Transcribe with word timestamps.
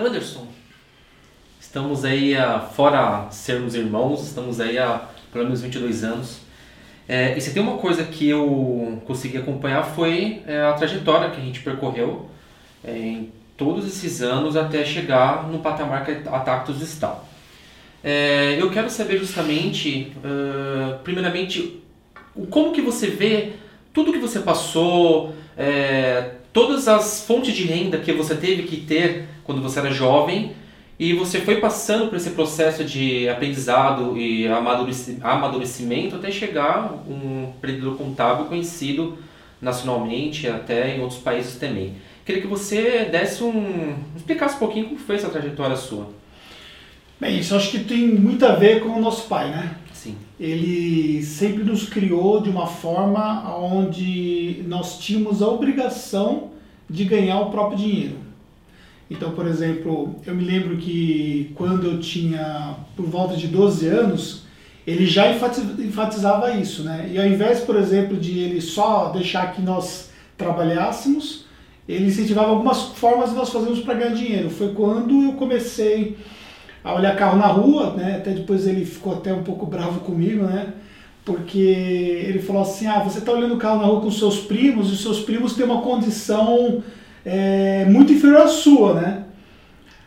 Anderson, 0.00 0.46
estamos 1.60 2.06
aí, 2.06 2.34
a, 2.34 2.58
fora 2.58 3.30
sermos 3.30 3.74
irmãos, 3.74 4.26
estamos 4.26 4.58
aí 4.58 4.78
há 4.78 5.08
pelo 5.30 5.44
menos 5.44 5.60
22 5.60 6.04
anos. 6.04 6.40
É, 7.06 7.36
e 7.36 7.40
se 7.40 7.52
tem 7.52 7.62
uma 7.62 7.76
coisa 7.76 8.04
que 8.04 8.26
eu 8.26 9.02
consegui 9.06 9.36
acompanhar 9.36 9.82
foi 9.82 10.40
é, 10.46 10.62
a 10.62 10.72
trajetória 10.72 11.28
que 11.28 11.38
a 11.38 11.44
gente 11.44 11.60
percorreu 11.60 12.30
é, 12.82 12.96
em 12.96 13.32
todos 13.58 13.86
esses 13.86 14.22
anos 14.22 14.56
até 14.56 14.82
chegar 14.86 15.46
no 15.48 15.58
patamar 15.58 16.06
que 16.06 16.12
a 16.26 16.40
Tactus 16.40 16.80
está. 16.80 17.22
É, 18.02 18.56
eu 18.58 18.70
quero 18.70 18.88
saber 18.88 19.18
justamente, 19.18 20.14
uh, 20.24 20.98
primeiramente, 21.04 21.82
como 22.48 22.72
que 22.72 22.80
você 22.80 23.08
vê 23.08 23.52
tudo 23.92 24.12
que 24.12 24.18
você 24.18 24.40
passou, 24.40 25.34
é, 25.58 26.36
todas 26.52 26.88
as 26.88 27.26
fontes 27.26 27.54
de 27.54 27.64
renda 27.64 27.98
que 27.98 28.12
você 28.12 28.34
teve 28.34 28.62
que 28.62 28.78
ter 28.78 29.28
quando 29.50 29.62
você 29.62 29.80
era 29.80 29.90
jovem 29.90 30.52
e 30.96 31.12
você 31.12 31.40
foi 31.40 31.56
passando 31.56 32.06
por 32.08 32.16
esse 32.16 32.30
processo 32.30 32.84
de 32.84 33.28
aprendizado 33.28 34.16
e 34.16 34.46
amadurecimento 34.46 36.14
até 36.14 36.30
chegar 36.30 36.92
um 37.08 37.48
empreendedor 37.56 37.96
contábil 37.96 38.44
conhecido 38.44 39.18
nacionalmente 39.60 40.46
até 40.46 40.96
em 40.96 41.00
outros 41.00 41.18
países 41.18 41.56
também. 41.56 41.96
Queria 42.24 42.40
que 42.40 42.46
você 42.46 43.06
desse 43.10 43.42
um 43.42 43.96
explicasse 44.14 44.54
um 44.54 44.60
pouquinho 44.60 44.86
como 44.86 45.00
foi 45.00 45.16
essa 45.16 45.28
trajetória 45.28 45.74
sua. 45.74 46.08
Bem, 47.18 47.40
isso 47.40 47.56
acho 47.56 47.72
que 47.72 47.80
tem 47.80 48.06
muito 48.06 48.46
a 48.46 48.54
ver 48.54 48.80
com 48.80 48.90
o 48.90 49.00
nosso 49.00 49.26
pai, 49.26 49.50
né? 49.50 49.74
Sim. 49.92 50.16
Ele 50.38 51.22
sempre 51.24 51.64
nos 51.64 51.88
criou 51.88 52.40
de 52.40 52.48
uma 52.48 52.68
forma 52.68 53.52
onde 53.58 54.62
nós 54.68 54.98
tínhamos 54.98 55.42
a 55.42 55.48
obrigação 55.48 56.52
de 56.88 57.04
ganhar 57.04 57.40
o 57.40 57.50
próprio 57.50 57.78
dinheiro. 57.78 58.29
Então, 59.10 59.32
por 59.32 59.46
exemplo, 59.46 60.14
eu 60.24 60.34
me 60.34 60.44
lembro 60.44 60.76
que 60.76 61.50
quando 61.56 61.84
eu 61.84 61.98
tinha 61.98 62.76
por 62.96 63.06
volta 63.06 63.36
de 63.36 63.48
12 63.48 63.88
anos, 63.88 64.44
ele 64.86 65.04
já 65.04 65.24
enfatizava 65.28 66.52
isso, 66.52 66.84
né? 66.84 67.10
E 67.12 67.18
ao 67.18 67.26
invés, 67.26 67.58
por 67.60 67.74
exemplo, 67.74 68.16
de 68.16 68.38
ele 68.38 68.60
só 68.60 69.08
deixar 69.08 69.52
que 69.52 69.60
nós 69.60 70.10
trabalhássemos, 70.38 71.44
ele 71.88 72.06
incentivava 72.06 72.50
algumas 72.50 72.82
formas 72.82 73.30
de 73.30 73.36
nós 73.36 73.50
fazermos 73.50 73.80
para 73.80 73.94
ganhar 73.94 74.14
dinheiro. 74.14 74.48
Foi 74.48 74.72
quando 74.72 75.24
eu 75.24 75.32
comecei 75.32 76.16
a 76.84 76.94
olhar 76.94 77.16
carro 77.16 77.36
na 77.36 77.46
rua, 77.46 77.94
né? 77.94 78.16
Até 78.16 78.30
depois 78.30 78.64
ele 78.64 78.84
ficou 78.84 79.14
até 79.14 79.34
um 79.34 79.42
pouco 79.42 79.66
bravo 79.66 80.00
comigo, 80.00 80.44
né? 80.44 80.72
Porque 81.24 81.58
ele 81.58 82.38
falou 82.38 82.62
assim: 82.62 82.86
ah, 82.86 83.00
você 83.00 83.18
está 83.18 83.32
olhando 83.32 83.56
carro 83.56 83.80
na 83.80 83.86
rua 83.86 84.00
com 84.00 84.10
seus 84.10 84.38
primos 84.38 84.88
e 84.88 84.92
os 84.92 85.02
seus 85.02 85.20
primos 85.20 85.54
têm 85.54 85.64
uma 85.64 85.82
condição 85.82 86.80
é, 87.24 87.84
muito 87.86 88.12
inferior 88.12 88.42
à 88.42 88.48
sua, 88.48 88.94
né? 88.94 89.24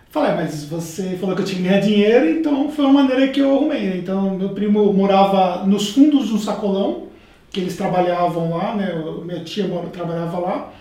Falei, 0.10 0.32
ah, 0.32 0.36
mas 0.36 0.66
você 0.66 1.18
falou 1.20 1.36
que 1.36 1.42
eu 1.42 1.46
tinha 1.46 1.58
que 1.58 1.68
ganhar 1.68 1.82
dinheiro, 1.82 2.30
então 2.30 2.70
foi 2.70 2.86
uma 2.86 3.02
maneira 3.02 3.28
que 3.30 3.40
eu 3.40 3.56
arrumei. 3.56 3.82
Né? 3.82 3.98
Então, 3.98 4.38
meu 4.38 4.50
primo 4.50 4.94
morava 4.94 5.66
nos 5.66 5.90
fundos 5.90 6.30
do 6.30 6.38
sacolão, 6.38 7.08
que 7.50 7.60
eles 7.60 7.76
trabalhavam 7.76 8.56
lá, 8.56 8.76
né? 8.76 8.94
Minha 9.26 9.44
tia 9.44 9.68
trabalhava 9.92 10.38
lá, 10.38 10.74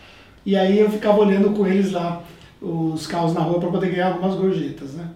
e 0.45 0.55
aí 0.55 0.79
eu 0.79 0.91
ficava 0.91 1.21
olhando 1.21 1.51
com 1.51 1.67
eles 1.67 1.93
lá 1.93 2.23
os 2.61 3.07
carros 3.07 3.35
na 3.35 3.41
rua 3.41 3.59
para 3.59 3.71
poder 3.71 3.91
ganhar 3.91 4.09
algumas 4.09 4.35
gorjetas, 4.35 4.93
né? 4.93 5.09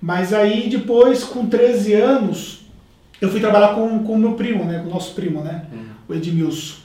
Mas 0.00 0.32
aí 0.32 0.68
depois, 0.68 1.24
com 1.24 1.46
13 1.46 1.94
anos, 1.94 2.60
eu 3.20 3.28
fui 3.28 3.40
trabalhar 3.40 3.74
com 3.74 3.84
o 3.84 4.18
meu 4.18 4.32
primo, 4.32 4.64
né? 4.64 4.78
Com 4.78 4.90
o 4.90 4.94
nosso 4.94 5.14
primo, 5.14 5.42
né? 5.42 5.66
Uhum. 5.72 5.86
O 6.08 6.14
Edmilson. 6.14 6.76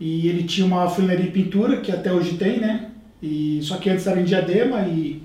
E 0.00 0.28
ele 0.28 0.42
tinha 0.44 0.66
uma 0.66 0.88
funilaria 0.88 1.26
e 1.26 1.30
pintura, 1.30 1.76
que 1.76 1.92
até 1.92 2.12
hoje 2.12 2.36
tem, 2.36 2.58
né? 2.58 2.90
E, 3.22 3.60
só 3.62 3.76
que 3.76 3.88
antes 3.90 4.06
era 4.06 4.20
em 4.20 4.24
Diadema 4.24 4.80
e 4.82 5.22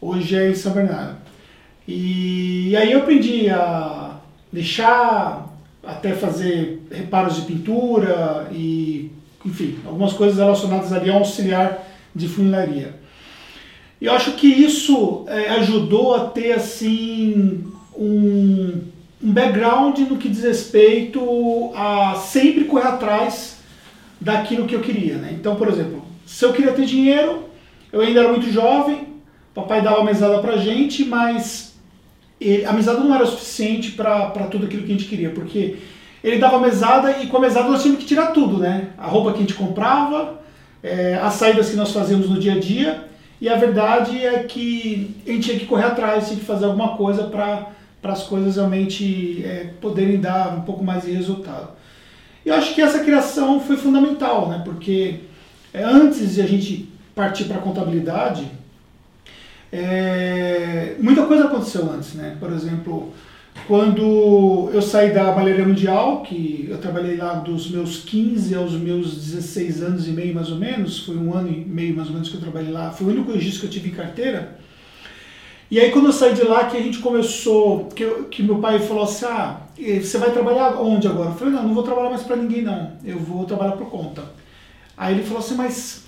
hoje 0.00 0.36
é 0.36 0.50
em 0.50 0.54
São 0.54 0.72
Bernardo. 0.72 1.16
E, 1.86 2.70
e 2.70 2.76
aí 2.76 2.92
eu 2.92 3.00
aprendi 3.00 3.48
a 3.50 4.18
deixar 4.52 5.52
até 5.82 6.14
fazer 6.14 6.82
reparos 6.90 7.36
de 7.36 7.42
pintura 7.42 8.48
e, 8.52 9.10
enfim, 9.44 9.78
algumas 9.84 10.12
coisas 10.12 10.38
relacionadas 10.38 10.92
ali 10.92 11.10
ao 11.10 11.18
auxiliar 11.18 11.86
de 12.14 12.28
funilaria. 12.28 12.94
E 14.00 14.06
eu 14.06 14.12
acho 14.12 14.32
que 14.32 14.46
isso 14.46 15.24
é, 15.28 15.50
ajudou 15.50 16.14
a 16.14 16.26
ter 16.26 16.52
assim 16.52 17.64
um, 17.96 18.82
um 19.22 19.32
background 19.32 19.98
no 20.00 20.16
que 20.16 20.28
diz 20.28 20.42
respeito 20.42 21.72
a 21.74 22.14
sempre 22.16 22.64
correr 22.64 22.88
atrás 22.88 23.58
daquilo 24.20 24.66
que 24.66 24.74
eu 24.74 24.80
queria. 24.80 25.16
Né? 25.16 25.30
Então, 25.32 25.56
por 25.56 25.68
exemplo, 25.68 26.03
se 26.26 26.44
eu 26.44 26.52
queria 26.52 26.72
ter 26.72 26.86
dinheiro, 26.86 27.44
eu 27.92 28.00
ainda 28.00 28.20
era 28.20 28.28
muito 28.28 28.50
jovem, 28.50 29.08
papai 29.54 29.82
dava 29.82 30.02
mesada 30.02 30.38
pra 30.38 30.56
gente, 30.56 31.04
mas 31.04 31.74
ele, 32.40 32.64
a 32.64 32.72
mesada 32.72 33.00
não 33.00 33.14
era 33.14 33.24
suficiente 33.26 33.92
para 33.92 34.30
tudo 34.50 34.66
aquilo 34.66 34.82
que 34.82 34.92
a 34.92 34.96
gente 34.96 35.08
queria, 35.08 35.30
porque 35.30 35.76
ele 36.22 36.38
dava 36.38 36.58
mesada 36.58 37.18
e 37.22 37.26
com 37.26 37.36
a 37.36 37.40
mesada 37.40 37.68
nós 37.68 37.82
tínhamos 37.82 38.02
que 38.02 38.08
tirar 38.08 38.28
tudo, 38.28 38.58
né? 38.58 38.88
A 38.96 39.06
roupa 39.06 39.32
que 39.32 39.38
a 39.38 39.40
gente 39.40 39.54
comprava, 39.54 40.42
é, 40.82 41.18
as 41.22 41.34
saídas 41.34 41.68
que 41.68 41.76
nós 41.76 41.92
fazíamos 41.92 42.28
no 42.28 42.38
dia 42.38 42.54
a 42.54 42.58
dia. 42.58 43.04
E 43.40 43.48
a 43.48 43.56
verdade 43.56 44.24
é 44.24 44.42
que 44.44 45.14
a 45.26 45.30
gente 45.30 45.44
tinha 45.44 45.58
que 45.58 45.66
correr 45.66 45.84
atrás, 45.84 46.28
tinha 46.28 46.38
que 46.38 46.46
fazer 46.46 46.64
alguma 46.64 46.96
coisa 46.96 47.24
para 47.24 47.68
as 48.02 48.22
coisas 48.22 48.56
realmente 48.56 49.44
é, 49.44 49.70
poderem 49.80 50.18
dar 50.18 50.56
um 50.56 50.62
pouco 50.62 50.82
mais 50.82 51.04
de 51.04 51.12
resultado. 51.12 51.68
E 52.44 52.48
eu 52.48 52.54
acho 52.54 52.74
que 52.74 52.80
essa 52.80 53.00
criação 53.00 53.60
foi 53.60 53.76
fundamental, 53.76 54.48
né? 54.48 54.62
porque 54.64 55.20
é, 55.74 55.82
antes 55.82 56.36
de 56.36 56.40
a 56.40 56.46
gente 56.46 56.88
partir 57.16 57.44
para 57.44 57.56
a 57.56 57.60
contabilidade, 57.60 58.48
é, 59.72 60.94
muita 61.00 61.26
coisa 61.26 61.46
aconteceu 61.46 61.90
antes. 61.90 62.14
Né? 62.14 62.36
Por 62.38 62.52
exemplo, 62.52 63.12
quando 63.66 64.70
eu 64.72 64.80
saí 64.80 65.12
da 65.12 65.34
Malharia 65.34 65.66
Mundial, 65.66 66.22
que 66.22 66.68
eu 66.70 66.78
trabalhei 66.78 67.16
lá 67.16 67.34
dos 67.34 67.68
meus 67.70 68.04
15 68.04 68.54
aos 68.54 68.72
meus 68.74 69.16
16 69.16 69.82
anos 69.82 70.06
e 70.06 70.12
meio 70.12 70.32
mais 70.32 70.48
ou 70.48 70.58
menos, 70.58 71.00
foi 71.00 71.16
um 71.16 71.34
ano 71.34 71.50
e 71.50 71.64
meio 71.64 71.96
mais 71.96 72.06
ou 72.06 72.14
menos 72.14 72.28
que 72.28 72.36
eu 72.36 72.40
trabalhei 72.40 72.70
lá, 72.70 72.92
foi 72.92 73.08
o 73.08 73.10
único 73.10 73.32
registro 73.32 73.62
que 73.62 73.66
eu 73.66 73.70
tive 73.70 73.88
em 73.88 73.94
carteira. 73.94 74.56
E 75.68 75.80
aí 75.80 75.90
quando 75.90 76.06
eu 76.06 76.12
saí 76.12 76.34
de 76.34 76.42
lá 76.42 76.66
que 76.66 76.76
a 76.76 76.80
gente 76.80 76.98
começou, 76.98 77.86
que, 77.86 78.06
que 78.30 78.44
meu 78.44 78.58
pai 78.58 78.78
falou 78.78 79.02
assim, 79.02 79.24
ah, 79.24 79.62
você 79.76 80.18
vai 80.18 80.30
trabalhar 80.30 80.80
onde 80.80 81.08
agora? 81.08 81.30
Eu 81.30 81.34
falei, 81.34 81.52
não, 81.52 81.64
não 81.64 81.74
vou 81.74 81.82
trabalhar 81.82 82.10
mais 82.10 82.22
para 82.22 82.36
ninguém 82.36 82.62
não, 82.62 82.92
eu 83.04 83.18
vou 83.18 83.44
trabalhar 83.44 83.72
por 83.72 83.90
conta. 83.90 84.22
Aí 84.96 85.14
ele 85.14 85.24
falou 85.24 85.40
assim, 85.40 85.54
mas 85.54 86.04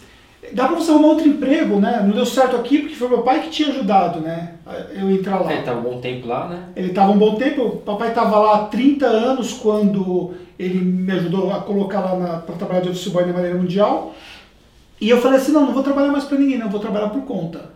dá 0.52 0.66
para 0.66 0.76
você 0.76 0.90
arrumar 0.90 1.08
outro 1.08 1.28
emprego, 1.28 1.78
né? 1.80 2.02
Não 2.02 2.14
deu 2.14 2.26
certo 2.26 2.56
aqui 2.56 2.78
porque 2.78 2.94
foi 2.94 3.08
meu 3.08 3.22
pai 3.22 3.42
que 3.42 3.50
tinha 3.50 3.68
ajudado, 3.68 4.20
né? 4.20 4.54
Eu 4.94 5.10
entrar 5.10 5.40
lá. 5.40 5.50
Ele 5.50 5.60
estava 5.60 5.80
um 5.80 5.82
bom 5.82 6.00
tempo 6.00 6.28
lá, 6.28 6.48
né? 6.48 6.62
Ele 6.76 6.88
estava 6.88 7.12
um 7.12 7.18
bom 7.18 7.34
tempo. 7.34 7.62
O 7.62 7.76
papai 7.78 8.08
estava 8.08 8.38
lá 8.38 8.56
há 8.56 8.64
30 8.66 9.06
anos 9.06 9.52
quando 9.54 10.34
ele 10.58 10.78
me 10.78 11.12
ajudou 11.12 11.52
a 11.52 11.60
colocar 11.60 12.00
lá 12.00 12.38
para 12.38 12.54
trabalhar 12.54 12.80
de 12.80 12.90
office 12.90 13.08
boy 13.08 13.26
na 13.26 13.32
maneira 13.32 13.56
mundial. 13.56 14.14
E 15.00 15.10
eu 15.10 15.20
falei 15.20 15.38
assim, 15.38 15.52
não, 15.52 15.66
não 15.66 15.74
vou 15.74 15.82
trabalhar 15.82 16.10
mais 16.10 16.24
para 16.24 16.38
ninguém, 16.38 16.58
não, 16.58 16.70
vou 16.70 16.80
trabalhar 16.80 17.10
por 17.10 17.22
conta. 17.22 17.70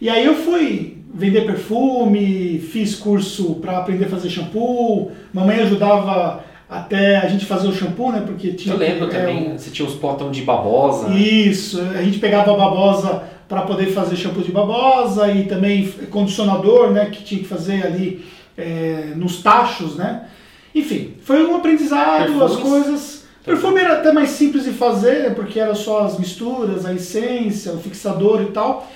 E 0.00 0.08
aí 0.08 0.24
eu 0.24 0.34
fui 0.34 0.98
vender 1.12 1.46
perfume, 1.46 2.58
fiz 2.58 2.94
curso 2.94 3.56
para 3.56 3.78
aprender 3.78 4.06
a 4.06 4.08
fazer 4.08 4.30
shampoo, 4.30 5.10
mamãe 5.32 5.60
ajudava 5.60 6.44
até 6.70 7.16
a 7.16 7.28
gente 7.28 7.44
fazer 7.44 7.66
o 7.66 7.74
shampoo, 7.74 8.12
né? 8.12 8.22
Porque 8.24 8.52
tinha. 8.52 8.76
Eu 8.76 8.78
lembro 8.78 9.08
que, 9.08 9.16
também, 9.16 9.50
é, 9.50 9.58
você 9.58 9.70
tinha 9.70 9.86
os 9.86 9.94
potão 9.94 10.30
de 10.30 10.42
babosa. 10.42 11.10
Isso, 11.10 11.80
a 11.80 12.00
gente 12.00 12.20
pegava 12.20 12.52
a 12.52 12.56
babosa 12.56 13.24
para 13.48 13.62
poder 13.62 13.86
fazer 13.86 14.14
shampoo 14.14 14.44
de 14.44 14.52
babosa 14.52 15.28
e 15.32 15.46
também 15.46 15.90
condicionador, 16.10 16.92
né? 16.92 17.06
Que 17.06 17.24
tinha 17.24 17.40
que 17.40 17.48
fazer 17.48 17.84
ali 17.84 18.24
é, 18.56 19.14
nos 19.16 19.42
tachos, 19.42 19.96
né? 19.96 20.26
Enfim, 20.72 21.14
foi 21.24 21.44
um 21.44 21.56
aprendizado, 21.56 22.26
Perfumes. 22.26 22.52
as 22.52 22.56
coisas. 22.56 23.24
Perfume 23.44 23.80
era 23.80 23.94
até 23.94 24.12
mais 24.12 24.30
simples 24.30 24.64
de 24.64 24.70
fazer, 24.70 25.22
né, 25.22 25.30
porque 25.30 25.58
era 25.58 25.74
só 25.74 26.04
as 26.04 26.18
misturas, 26.18 26.84
a 26.84 26.92
essência, 26.92 27.72
o 27.72 27.78
fixador 27.78 28.42
e 28.42 28.52
tal. 28.52 28.86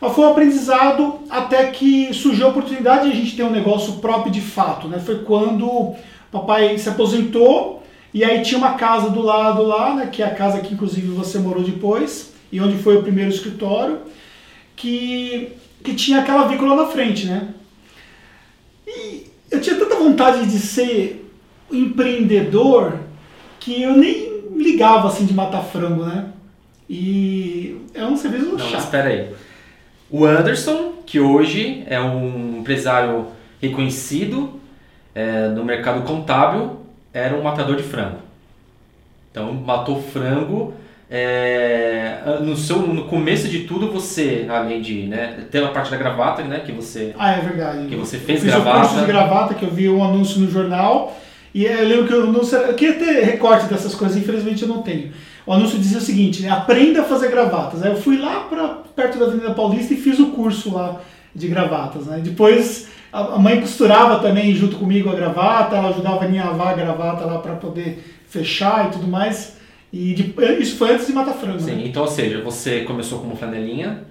Mas 0.00 0.12
foi 0.12 0.24
um 0.24 0.30
aprendizado 0.30 1.20
até 1.30 1.66
que 1.66 2.12
surgiu 2.12 2.46
a 2.46 2.50
oportunidade 2.50 3.04
de 3.04 3.12
a 3.12 3.14
gente 3.14 3.36
ter 3.36 3.44
um 3.44 3.50
negócio 3.50 3.94
próprio 3.94 4.32
de 4.32 4.40
fato, 4.40 4.88
né? 4.88 4.98
Foi 4.98 5.20
quando 5.20 5.94
Papai 6.32 6.78
se 6.78 6.88
aposentou 6.88 7.82
e 8.12 8.24
aí 8.24 8.40
tinha 8.42 8.58
uma 8.58 8.74
casa 8.74 9.10
do 9.10 9.20
lado 9.20 9.62
lá, 9.62 9.94
né, 9.94 10.08
que 10.10 10.22
é 10.22 10.26
a 10.26 10.34
casa 10.34 10.60
que 10.60 10.72
inclusive 10.72 11.08
você 11.08 11.38
morou 11.38 11.62
depois 11.62 12.32
e 12.50 12.58
onde 12.60 12.82
foi 12.82 12.96
o 12.96 13.02
primeiro 13.02 13.30
escritório, 13.30 14.00
que, 14.74 15.52
que 15.84 15.94
tinha 15.94 16.20
aquela 16.20 16.48
vícola 16.48 16.74
na 16.74 16.86
frente, 16.86 17.26
né? 17.26 17.48
E 18.86 19.26
eu 19.50 19.60
tinha 19.60 19.76
tanta 19.76 19.96
vontade 19.96 20.46
de 20.46 20.58
ser 20.58 21.30
empreendedor 21.70 22.98
que 23.58 23.82
eu 23.82 23.96
nem 23.96 24.42
ligava 24.56 25.08
assim 25.08 25.24
de 25.24 25.32
matar 25.32 25.62
frango, 25.62 26.04
né? 26.04 26.30
E 26.88 27.76
é 27.94 28.04
um 28.04 28.16
serviço 28.16 28.52
Não, 28.52 28.58
chato. 28.58 28.72
Mas 28.72 28.84
espera 28.84 29.08
aí. 29.08 29.30
O 30.10 30.26
Anderson, 30.26 30.92
que 31.06 31.18
hoje 31.18 31.84
é 31.86 31.98
um 31.98 32.58
empresário 32.58 33.28
reconhecido 33.62 34.60
é, 35.14 35.48
no 35.48 35.64
mercado 35.64 36.02
contábil 36.02 36.78
era 37.12 37.34
um 37.36 37.42
matador 37.42 37.76
de 37.76 37.82
frango. 37.82 38.18
Então 39.30 39.52
matou 39.54 40.00
frango 40.02 40.74
é, 41.10 42.38
no, 42.40 42.56
seu, 42.56 42.78
no 42.80 43.04
começo 43.04 43.48
de 43.48 43.60
tudo 43.60 43.90
você, 43.92 44.46
além 44.48 44.80
de 44.80 45.02
né, 45.04 45.44
ter 45.50 45.62
a 45.62 45.68
parte 45.68 45.90
da 45.90 45.96
gravata, 45.96 46.42
né, 46.42 46.60
que 46.64 46.72
você 46.72 47.14
Ah, 47.18 47.32
é 47.32 47.40
verdade. 47.40 47.86
que 47.86 47.96
você 47.96 48.16
Eu 48.16 48.20
fez 48.20 48.40
fiz 48.40 48.50
gravata. 48.50 48.76
o 48.78 48.80
curso 48.80 49.00
de 49.00 49.06
gravata 49.06 49.54
que 49.54 49.64
eu 49.64 49.70
vi 49.70 49.88
um 49.88 50.02
anúncio 50.02 50.40
no 50.40 50.50
jornal 50.50 51.16
e 51.54 51.64
eu 51.66 51.86
lembro 51.86 52.06
que 52.06 52.14
o 52.14 52.22
anúncio 52.24 52.56
era- 52.56 52.68
eu 52.68 52.74
queria 52.74 52.94
ter 52.94 53.20
recorte 53.24 53.66
dessas 53.66 53.94
coisas, 53.94 54.16
infelizmente 54.16 54.62
eu 54.62 54.68
não 54.68 54.82
tenho. 54.82 55.12
O 55.44 55.52
anúncio 55.52 55.78
dizia 55.78 55.98
o 55.98 56.00
seguinte, 56.00 56.42
né, 56.42 56.48
aprenda 56.50 57.02
a 57.02 57.04
fazer 57.04 57.28
gravatas. 57.30 57.82
Aí 57.82 57.90
eu 57.90 57.96
fui 57.96 58.16
lá 58.18 58.40
para 58.48 58.68
perto 58.96 59.18
da 59.18 59.26
Avenida 59.26 59.52
Paulista 59.52 59.92
e 59.92 59.96
fiz 59.96 60.18
o 60.18 60.28
curso 60.30 60.72
lá 60.74 61.00
de 61.34 61.48
gravatas, 61.48 62.06
né? 62.06 62.20
Depois 62.22 62.88
a 63.12 63.38
mãe 63.38 63.60
costurava 63.60 64.20
também 64.20 64.54
junto 64.54 64.76
comigo 64.76 65.10
a 65.10 65.14
gravata, 65.14 65.76
ela 65.76 65.90
ajudava 65.90 66.20
a 66.20 66.24
alinhavar 66.24 66.68
a 66.68 66.74
gravata 66.74 67.24
lá 67.24 67.38
para 67.38 67.54
poder 67.56 68.02
fechar 68.28 68.88
e 68.88 68.92
tudo 68.92 69.06
mais. 69.06 69.56
E 69.92 70.14
de- 70.14 70.34
isso 70.60 70.76
foi 70.76 70.92
antes 70.94 71.06
de 71.06 71.12
Mata 71.12 71.32
Frango. 71.32 71.60
Sim, 71.60 71.74
né? 71.74 71.82
então, 71.84 72.02
ou 72.02 72.08
seja, 72.08 72.40
você 72.40 72.80
começou 72.80 73.18
como 73.18 73.36
flanelinha, 73.36 74.04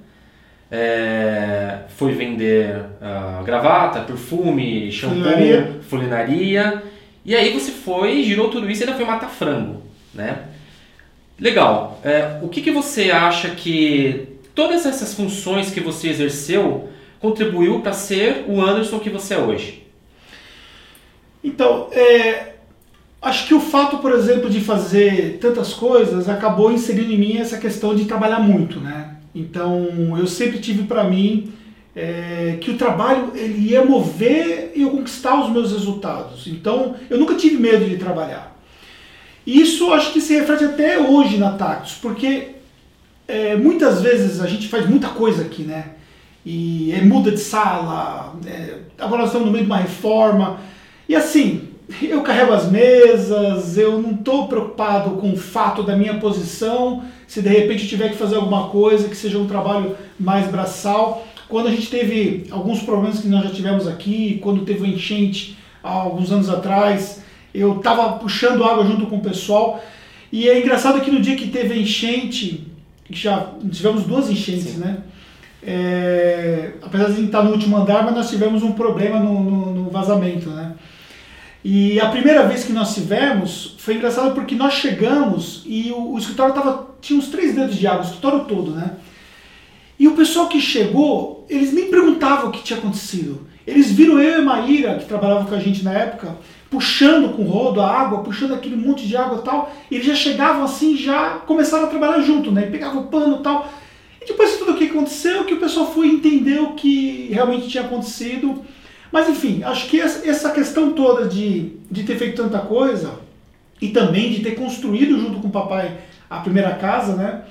é, 0.69 1.79
foi 1.97 2.13
vender 2.13 2.75
ah, 3.01 3.41
gravata, 3.43 4.01
perfume, 4.01 4.91
shampoo, 4.91 5.15
Fulinaria. 5.23 5.79
fulinaria, 5.89 6.83
e 7.25 7.35
aí 7.35 7.51
você 7.51 7.71
foi, 7.71 8.23
girou 8.23 8.49
tudo 8.49 8.69
isso 8.69 8.81
e 8.81 8.85
ainda 8.85 8.95
foi 8.95 9.05
matar 9.05 9.29
frango, 9.29 9.81
né? 10.13 10.37
Legal. 11.39 11.99
É, 12.03 12.37
o 12.41 12.47
que, 12.47 12.61
que 12.61 12.71
você 12.71 13.11
acha 13.11 13.49
que 13.49 14.27
todas 14.53 14.85
essas 14.85 15.13
funções 15.13 15.71
que 15.71 15.79
você 15.79 16.09
exerceu 16.09 16.89
contribuiu 17.21 17.79
para 17.81 17.93
ser 17.93 18.45
o 18.47 18.59
Anderson 18.59 18.99
que 18.99 19.09
você 19.09 19.35
é 19.35 19.37
hoje? 19.37 19.83
Então, 21.43 21.87
é, 21.91 22.55
acho 23.21 23.47
que 23.47 23.53
o 23.53 23.59
fato, 23.59 23.99
por 23.99 24.11
exemplo, 24.11 24.49
de 24.49 24.59
fazer 24.59 25.37
tantas 25.39 25.73
coisas 25.73 26.27
acabou 26.27 26.71
inserindo 26.71 27.11
em 27.11 27.17
mim 27.17 27.37
essa 27.37 27.57
questão 27.57 27.95
de 27.95 28.05
trabalhar 28.05 28.39
muito, 28.39 28.79
né? 28.79 29.17
Então, 29.33 30.17
eu 30.17 30.27
sempre 30.27 30.59
tive 30.59 30.83
para 30.83 31.03
mim 31.03 31.53
é, 31.95 32.57
que 32.59 32.71
o 32.71 32.77
trabalho 32.77 33.31
ele 33.35 33.69
ia 33.69 33.85
mover 33.85 34.71
e 34.75 34.81
eu 34.81 34.89
conquistar 34.89 35.41
os 35.41 35.51
meus 35.51 35.71
resultados. 35.71 36.47
Então, 36.47 36.95
eu 37.09 37.17
nunca 37.17 37.35
tive 37.35 37.57
medo 37.57 37.85
de 37.85 37.97
trabalhar. 37.97 38.59
Isso 39.45 39.91
acho 39.93 40.11
que 40.11 40.21
se 40.21 40.33
reflete 40.33 40.65
até 40.65 40.99
hoje 40.99 41.37
na 41.37 41.53
Tactus, 41.53 41.93
porque 42.01 42.49
é, 43.27 43.55
muitas 43.55 44.01
vezes 44.01 44.39
a 44.39 44.47
gente 44.47 44.67
faz 44.67 44.87
muita 44.87 45.09
coisa 45.09 45.43
aqui, 45.43 45.63
né? 45.63 45.95
E 46.45 46.91
é, 46.93 47.01
muda 47.01 47.31
de 47.31 47.39
sala, 47.39 48.35
é, 48.45 48.77
agora 48.97 49.21
nós 49.21 49.29
estamos 49.29 49.45
no 49.47 49.51
meio 49.51 49.65
de 49.65 49.71
uma 49.71 49.77
reforma. 49.77 50.59
E 51.07 51.15
assim, 51.15 51.69
eu 52.01 52.21
carrego 52.21 52.53
as 52.53 52.69
mesas, 52.71 53.77
eu 53.77 54.01
não 54.01 54.11
estou 54.11 54.47
preocupado 54.47 55.11
com 55.17 55.31
o 55.31 55.37
fato 55.37 55.83
da 55.83 55.95
minha 55.95 56.15
posição, 56.15 57.03
se 57.27 57.41
de 57.41 57.49
repente 57.49 57.87
tiver 57.87 58.09
que 58.09 58.15
fazer 58.17 58.35
alguma 58.35 58.69
coisa 58.69 59.07
que 59.07 59.15
seja 59.15 59.37
um 59.37 59.47
trabalho 59.47 59.95
mais 60.19 60.47
braçal. 60.47 61.27
Quando 61.47 61.67
a 61.67 61.71
gente 61.71 61.89
teve 61.89 62.47
alguns 62.49 62.81
problemas 62.81 63.19
que 63.19 63.27
nós 63.27 63.43
já 63.43 63.49
tivemos 63.51 63.87
aqui, 63.87 64.39
quando 64.41 64.65
teve 64.65 64.79
uma 64.79 64.87
enchente 64.87 65.57
há 65.83 65.91
alguns 65.91 66.31
anos 66.31 66.49
atrás, 66.49 67.21
eu 67.53 67.77
estava 67.77 68.13
puxando 68.13 68.63
água 68.63 68.85
junto 68.85 69.05
com 69.07 69.17
o 69.17 69.21
pessoal. 69.21 69.83
E 70.31 70.47
é 70.47 70.59
engraçado 70.59 71.01
que 71.01 71.11
no 71.11 71.19
dia 71.19 71.35
que 71.35 71.49
teve 71.49 71.73
a 71.73 71.77
enchente, 71.77 72.65
já 73.09 73.51
tivemos 73.69 74.03
duas 74.03 74.29
enchentes, 74.29 74.71
Sim. 74.71 74.77
né? 74.79 74.97
É, 75.63 76.71
apesar 76.81 77.05
de 77.05 77.11
a 77.11 77.15
gente 77.15 77.25
estar 77.27 77.43
no 77.43 77.51
último 77.51 77.77
andar, 77.77 78.03
mas 78.03 78.15
nós 78.15 78.29
tivemos 78.29 78.63
um 78.63 78.71
problema 78.71 79.19
no, 79.19 79.39
no- 79.43 79.73
no 79.73 79.89
vazamento, 79.89 80.49
né? 80.49 80.73
E 81.63 81.99
a 81.99 82.09
primeira 82.09 82.47
vez 82.47 82.63
que 82.63 82.73
nós 82.73 82.93
tivemos 82.95 83.75
foi 83.77 83.93
engraçado 83.95 84.33
porque 84.33 84.55
nós 84.55 84.73
chegamos 84.73 85.61
e 85.65 85.91
o, 85.91 86.13
o 86.13 86.17
escritório 86.17 86.55
tava, 86.55 86.87
tinha 86.99 87.19
uns 87.19 87.27
três 87.27 87.53
dedos 87.53 87.75
de 87.75 87.85
água, 87.85 88.01
o 88.01 88.05
escritório 88.05 88.45
todo, 88.45 88.71
né? 88.71 88.93
E 89.99 90.07
o 90.07 90.15
pessoal 90.15 90.47
que 90.47 90.59
chegou, 90.59 91.45
eles 91.47 91.71
nem 91.71 91.91
perguntavam 91.91 92.49
o 92.49 92.51
que 92.51 92.63
tinha 92.63 92.79
acontecido. 92.79 93.41
Eles 93.67 93.91
viram 93.91 94.19
eu 94.19 94.41
e 94.41 94.45
Maíra, 94.45 94.95
que 94.95 95.05
trabalhava 95.05 95.45
com 95.45 95.53
a 95.53 95.59
gente 95.59 95.83
na 95.83 95.93
época, 95.93 96.35
puxando 96.71 97.35
com 97.35 97.43
o 97.43 97.47
rodo 97.47 97.79
a 97.79 97.87
água, 97.87 98.23
puxando 98.23 98.55
aquele 98.55 98.75
monte 98.75 99.07
de 99.07 99.15
água 99.15 99.37
e 99.37 99.43
tal. 99.43 99.71
Eles 99.91 100.07
já 100.07 100.15
chegavam 100.15 100.63
assim, 100.63 100.97
já 100.97 101.41
começaram 101.45 101.83
a 101.83 101.87
trabalhar 101.87 102.19
junto, 102.21 102.51
né? 102.51 102.65
E 102.67 102.71
pegavam 102.71 103.03
o 103.03 103.07
pano 103.07 103.37
e 103.39 103.43
tal. 103.43 103.71
E 104.21 104.25
depois 104.27 104.51
de 104.51 104.57
tudo 104.57 104.73
o 104.73 104.77
que 104.77 104.85
aconteceu, 104.85 105.45
que 105.45 105.55
o 105.55 105.59
pessoal 105.59 105.91
foi 105.91 106.07
entender 106.07 106.59
o 106.59 106.73
que 106.73 107.29
realmente 107.31 107.67
tinha 107.67 107.83
acontecido. 107.83 108.63
Mas 109.11 109.27
enfim, 109.27 109.63
acho 109.63 109.89
que 109.89 109.99
essa 109.99 110.51
questão 110.51 110.93
toda 110.93 111.27
de, 111.27 111.73
de 111.89 112.03
ter 112.03 112.17
feito 112.17 112.41
tanta 112.41 112.59
coisa 112.59 113.19
e 113.81 113.89
também 113.89 114.31
de 114.31 114.41
ter 114.41 114.51
construído 114.51 115.19
junto 115.19 115.39
com 115.39 115.47
o 115.47 115.51
papai 115.51 115.97
a 116.29 116.39
primeira 116.39 116.75
casa, 116.75 117.15
né? 117.15 117.41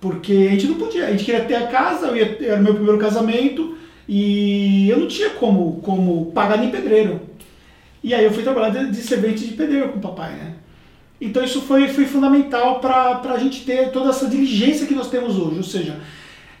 Porque 0.00 0.48
a 0.48 0.50
gente 0.52 0.66
não 0.66 0.74
podia, 0.74 1.06
a 1.06 1.10
gente 1.10 1.24
queria 1.24 1.44
ter 1.44 1.54
a 1.54 1.68
casa, 1.68 2.08
eu 2.08 2.16
ia, 2.16 2.36
era 2.42 2.60
o 2.60 2.62
meu 2.62 2.74
primeiro 2.74 2.98
casamento 2.98 3.78
e 4.08 4.88
eu 4.90 4.98
não 4.98 5.08
tinha 5.08 5.30
como, 5.30 5.80
como 5.80 6.32
pagar 6.32 6.58
nem 6.58 6.70
pedreiro. 6.70 7.20
E 8.04 8.12
aí 8.12 8.24
eu 8.24 8.30
fui 8.30 8.42
trabalhar 8.42 8.70
de, 8.70 8.90
de 8.90 9.02
servente 9.02 9.46
de 9.46 9.54
pedreiro 9.54 9.88
com 9.88 9.98
o 9.98 10.02
papai, 10.02 10.32
né? 10.32 10.54
Então 11.18 11.42
isso 11.42 11.62
foi, 11.62 11.88
foi 11.88 12.04
fundamental 12.04 12.78
para 12.78 13.32
a 13.32 13.38
gente 13.38 13.64
ter 13.64 13.90
toda 13.90 14.10
essa 14.10 14.28
diligência 14.28 14.86
que 14.86 14.94
nós 14.94 15.08
temos 15.08 15.38
hoje. 15.38 15.56
Ou 15.56 15.62
seja, 15.62 15.98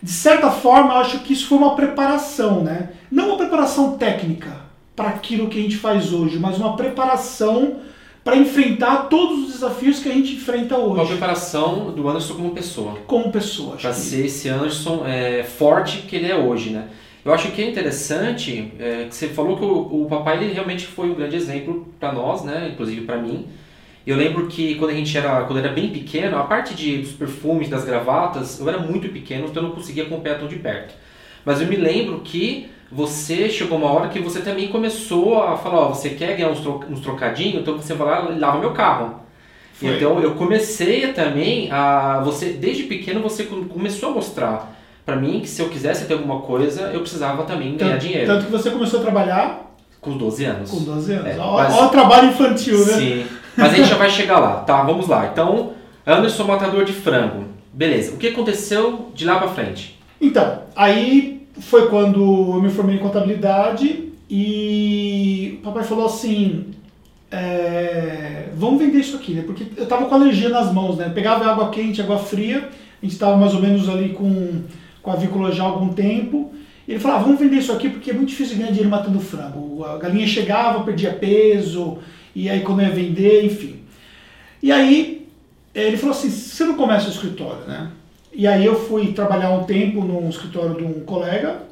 de 0.06 0.12
certa 0.12 0.50
forma, 0.52 0.94
eu 0.94 0.98
acho 0.98 1.18
que 1.24 1.32
isso 1.32 1.48
foi 1.48 1.58
uma 1.58 1.74
preparação, 1.74 2.62
né? 2.62 2.90
Não 3.10 3.26
uma 3.30 3.36
preparação 3.36 3.96
técnica 3.98 4.60
para 4.94 5.08
aquilo 5.08 5.48
que 5.48 5.58
a 5.58 5.62
gente 5.62 5.76
faz 5.76 6.12
hoje, 6.12 6.38
mas 6.38 6.56
uma 6.58 6.76
preparação 6.76 7.80
para 8.22 8.36
enfrentar 8.36 9.08
todos 9.08 9.46
os 9.46 9.52
desafios 9.54 9.98
que 9.98 10.08
a 10.08 10.12
gente 10.12 10.34
enfrenta 10.36 10.76
Uma 10.76 11.02
hoje 11.02 11.10
preparação 11.12 11.90
do 11.90 12.08
Anderson 12.08 12.34
como 12.34 12.50
pessoa. 12.50 12.94
como 13.06 13.32
pessoa. 13.32 13.76
para 13.76 13.90
que- 13.90 13.96
ser 13.96 14.26
esse 14.26 14.48
Anderson 14.48 15.04
é, 15.06 15.42
forte 15.42 15.98
que 16.08 16.14
ele 16.16 16.30
é 16.30 16.36
hoje, 16.36 16.70
né? 16.70 16.84
Eu 17.24 17.32
acho 17.34 17.50
que 17.50 17.60
é 17.60 17.68
interessante 17.68 18.72
é, 18.78 19.06
que 19.08 19.14
você 19.14 19.26
falou 19.28 19.56
que 19.56 19.64
o, 19.64 20.02
o 20.04 20.06
papai 20.08 20.36
ele 20.42 20.52
realmente 20.52 20.86
foi 20.86 21.10
um 21.10 21.14
grande 21.14 21.34
exemplo 21.34 21.86
para 21.98 22.12
nós, 22.12 22.44
né? 22.44 22.70
Inclusive 22.72 23.00
para 23.02 23.16
mim. 23.16 23.46
Eu 24.06 24.16
lembro 24.16 24.46
que 24.46 24.76
quando 24.76 24.90
a 24.92 24.94
gente 24.94 25.16
era, 25.18 25.42
quando 25.42 25.58
era 25.58 25.70
bem 25.72 25.88
pequeno, 25.88 26.38
a 26.38 26.44
parte 26.44 26.74
de, 26.74 26.98
dos 26.98 27.10
perfumes, 27.12 27.68
das 27.68 27.84
gravatas, 27.84 28.60
eu 28.60 28.68
era 28.68 28.78
muito 28.78 29.08
pequeno, 29.08 29.46
então 29.48 29.62
eu 29.62 29.68
não 29.68 29.74
conseguia 29.74 30.04
acompanhar 30.04 30.38
tão 30.38 30.46
de 30.46 30.56
perto. 30.56 30.94
Mas 31.44 31.60
eu 31.60 31.66
me 31.66 31.76
lembro 31.76 32.20
que 32.20 32.70
você 32.90 33.48
chegou 33.48 33.78
uma 33.78 33.90
hora 33.90 34.08
que 34.08 34.20
você 34.20 34.40
também 34.40 34.68
começou 34.68 35.42
a 35.42 35.56
falar, 35.56 35.78
ó, 35.80 35.88
você 35.88 36.10
quer 36.10 36.36
ganhar 36.36 36.50
uns, 36.50 36.60
tro 36.60 36.84
uns 36.88 37.00
trocadinhos, 37.00 37.60
então 37.62 37.76
você 37.76 37.94
vai 37.94 38.06
lá 38.06 38.30
e 38.30 38.38
lava 38.38 38.58
meu 38.60 38.70
carro. 38.72 39.20
Foi. 39.74 39.96
Então 39.96 40.20
eu 40.20 40.34
comecei 40.36 41.12
também 41.12 41.68
a 41.72 42.20
você 42.24 42.50
desde 42.50 42.84
pequeno 42.84 43.20
você 43.20 43.42
com- 43.42 43.64
começou 43.64 44.10
a 44.10 44.12
mostrar 44.12 44.72
pra 45.04 45.16
mim 45.16 45.40
que 45.40 45.48
se 45.48 45.60
eu 45.60 45.68
quisesse 45.68 46.06
ter 46.06 46.14
alguma 46.14 46.40
coisa 46.40 46.90
eu 46.94 47.00
precisava 47.00 47.42
também 47.42 47.76
ganhar 47.76 47.92
Tanto, 47.94 48.00
dinheiro 48.02 48.26
tanto 48.26 48.46
que 48.46 48.52
você 48.52 48.70
começou 48.70 49.00
a 49.00 49.02
trabalhar 49.02 49.74
com 50.00 50.16
12 50.16 50.44
anos. 50.44 50.70
com 50.70 50.82
12 50.82 51.12
anos. 51.12 51.26
É, 51.26 51.36
Ó, 51.38 51.56
mas- 51.56 51.74
ó 51.74 51.86
o 51.86 51.88
trabalho 51.90 52.28
infantil, 52.30 52.78
né? 52.86 52.92
Sim. 52.94 53.26
Mas 53.56 53.72
a 53.72 53.76
gente 53.76 53.88
já 53.88 53.96
vai 53.96 54.10
chegar 54.10 54.38
lá. 54.38 54.56
Tá, 54.56 54.82
vamos 54.82 55.08
lá. 55.08 55.28
Então, 55.32 55.72
Anderson 56.06 56.44
matador 56.44 56.84
de 56.84 56.92
frango. 56.92 57.44
Beleza. 57.72 58.14
O 58.14 58.16
que 58.16 58.28
aconteceu 58.28 59.10
de 59.14 59.24
lá 59.24 59.38
pra 59.38 59.48
frente? 59.48 59.98
Então, 60.20 60.62
aí 60.74 61.46
foi 61.60 61.88
quando 61.88 62.20
eu 62.54 62.60
me 62.60 62.70
formei 62.70 62.96
em 62.96 63.00
contabilidade 63.00 64.12
e 64.28 65.58
o 65.60 65.64
papai 65.64 65.84
falou 65.84 66.06
assim, 66.06 66.66
é, 67.30 68.48
vamos 68.54 68.78
vender 68.78 68.98
isso 68.98 69.16
aqui, 69.16 69.32
né? 69.32 69.42
Porque 69.46 69.66
eu 69.76 69.86
tava 69.86 70.06
com 70.06 70.14
alergia 70.14 70.48
nas 70.48 70.72
mãos, 70.72 70.96
né? 70.96 71.06
Eu 71.06 71.10
pegava 71.10 71.46
água 71.46 71.70
quente, 71.70 72.00
água 72.00 72.18
fria, 72.18 72.58
a 72.58 73.04
gente 73.04 73.14
estava 73.14 73.36
mais 73.36 73.54
ou 73.54 73.60
menos 73.60 73.88
ali 73.88 74.10
com, 74.10 74.62
com 75.02 75.10
a 75.10 75.14
avícola 75.14 75.52
já 75.52 75.64
há 75.64 75.66
algum 75.66 75.88
tempo. 75.88 76.52
E 76.86 76.92
ele 76.92 77.00
falou, 77.00 77.16
ah, 77.16 77.20
vamos 77.20 77.40
vender 77.40 77.56
isso 77.56 77.72
aqui 77.72 77.88
porque 77.88 78.10
é 78.10 78.14
muito 78.14 78.28
difícil 78.28 78.56
ganhar 78.56 78.68
dinheiro 78.68 78.90
matando 78.90 79.18
frango. 79.18 79.84
A 79.84 79.98
galinha 79.98 80.26
chegava, 80.26 80.84
perdia 80.84 81.12
peso, 81.12 81.98
e 82.36 82.50
aí 82.50 82.60
quando 82.60 82.82
ia 82.82 82.90
vender, 82.90 83.46
enfim. 83.46 83.76
E 84.62 84.70
aí 84.70 85.26
ele 85.74 85.96
falou 85.96 86.14
assim, 86.14 86.28
você 86.28 86.64
não 86.64 86.74
começa 86.74 87.08
o 87.08 87.10
escritório, 87.10 87.66
né? 87.66 87.90
E 88.30 88.46
aí 88.46 88.66
eu 88.66 88.78
fui 88.78 89.14
trabalhar 89.14 89.52
um 89.52 89.64
tempo 89.64 90.04
num 90.04 90.28
escritório 90.28 90.76
de 90.76 90.84
um 90.84 91.00
colega. 91.00 91.62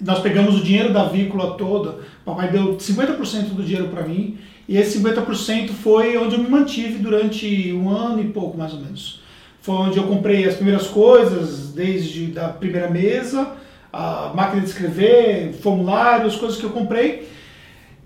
Nós 0.00 0.20
pegamos 0.20 0.58
o 0.58 0.64
dinheiro 0.64 0.90
da 0.90 1.02
avícola 1.02 1.58
toda. 1.58 1.98
Papai 2.24 2.50
deu 2.50 2.78
50% 2.78 3.50
do 3.50 3.62
dinheiro 3.62 3.88
para 3.88 4.04
mim. 4.04 4.38
E 4.66 4.78
esse 4.78 4.98
50% 4.98 5.72
foi 5.72 6.16
onde 6.16 6.36
eu 6.36 6.42
me 6.42 6.48
mantive 6.48 6.96
durante 6.98 7.70
um 7.74 7.90
ano 7.90 8.22
e 8.22 8.28
pouco, 8.28 8.56
mais 8.56 8.72
ou 8.72 8.80
menos. 8.80 9.20
Foi 9.60 9.74
onde 9.74 9.98
eu 9.98 10.04
comprei 10.04 10.46
as 10.46 10.54
primeiras 10.54 10.86
coisas, 10.86 11.74
desde 11.74 12.28
da 12.28 12.48
primeira 12.48 12.88
mesa, 12.88 13.52
a 13.92 14.32
máquina 14.34 14.62
de 14.62 14.68
escrever, 14.68 15.52
formulários, 15.52 16.36
coisas 16.36 16.58
que 16.58 16.64
eu 16.64 16.70
comprei. 16.70 17.33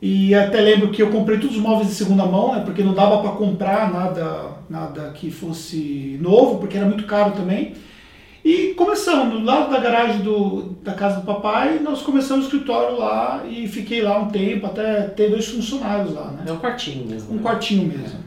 E 0.01 0.35
até 0.35 0.61
lembro 0.61 0.91
que 0.91 1.03
eu 1.03 1.11
comprei 1.11 1.39
todos 1.39 1.57
os 1.57 1.63
móveis 1.63 1.89
de 1.89 1.95
segunda 1.95 2.25
mão, 2.25 2.55
né, 2.55 2.63
porque 2.65 2.85
não 2.85 2.95
dava 2.95 3.19
para 3.19 3.33
comprar 3.33 3.93
nada, 3.93 4.53
nada 4.71 5.11
que 5.11 5.31
fosse 5.31 6.19
novo, 6.21 6.59
porque 6.59 6.77
era 6.77 6.87
muito 6.87 7.05
caro 7.05 7.33
também. 7.33 7.75
E 8.45 8.75
começamos, 8.75 9.41
do 9.41 9.45
lado 9.45 9.71
da 9.71 9.81
garagem 9.81 10.21
do, 10.21 10.77
da 10.83 10.95
casa 10.95 11.21
do 11.21 11.27
papai, 11.27 11.81
nós 11.81 12.01
começamos 12.03 12.45
o 12.45 12.49
escritório 12.49 12.97
lá 12.97 13.45
e 13.49 13.67
fiquei 13.67 14.01
lá 14.01 14.19
um 14.19 14.29
tempo, 14.29 14.67
até 14.67 15.03
ter 15.03 15.31
dois 15.31 15.49
funcionários 15.49 16.15
lá, 16.15 16.31
né? 16.31 16.45
É 16.47 16.53
um 16.53 16.59
quartinho 16.59 17.05
mesmo. 17.05 17.33
Um 17.33 17.37
né? 17.37 17.43
quartinho 17.43 17.89
mesmo. 17.89 18.21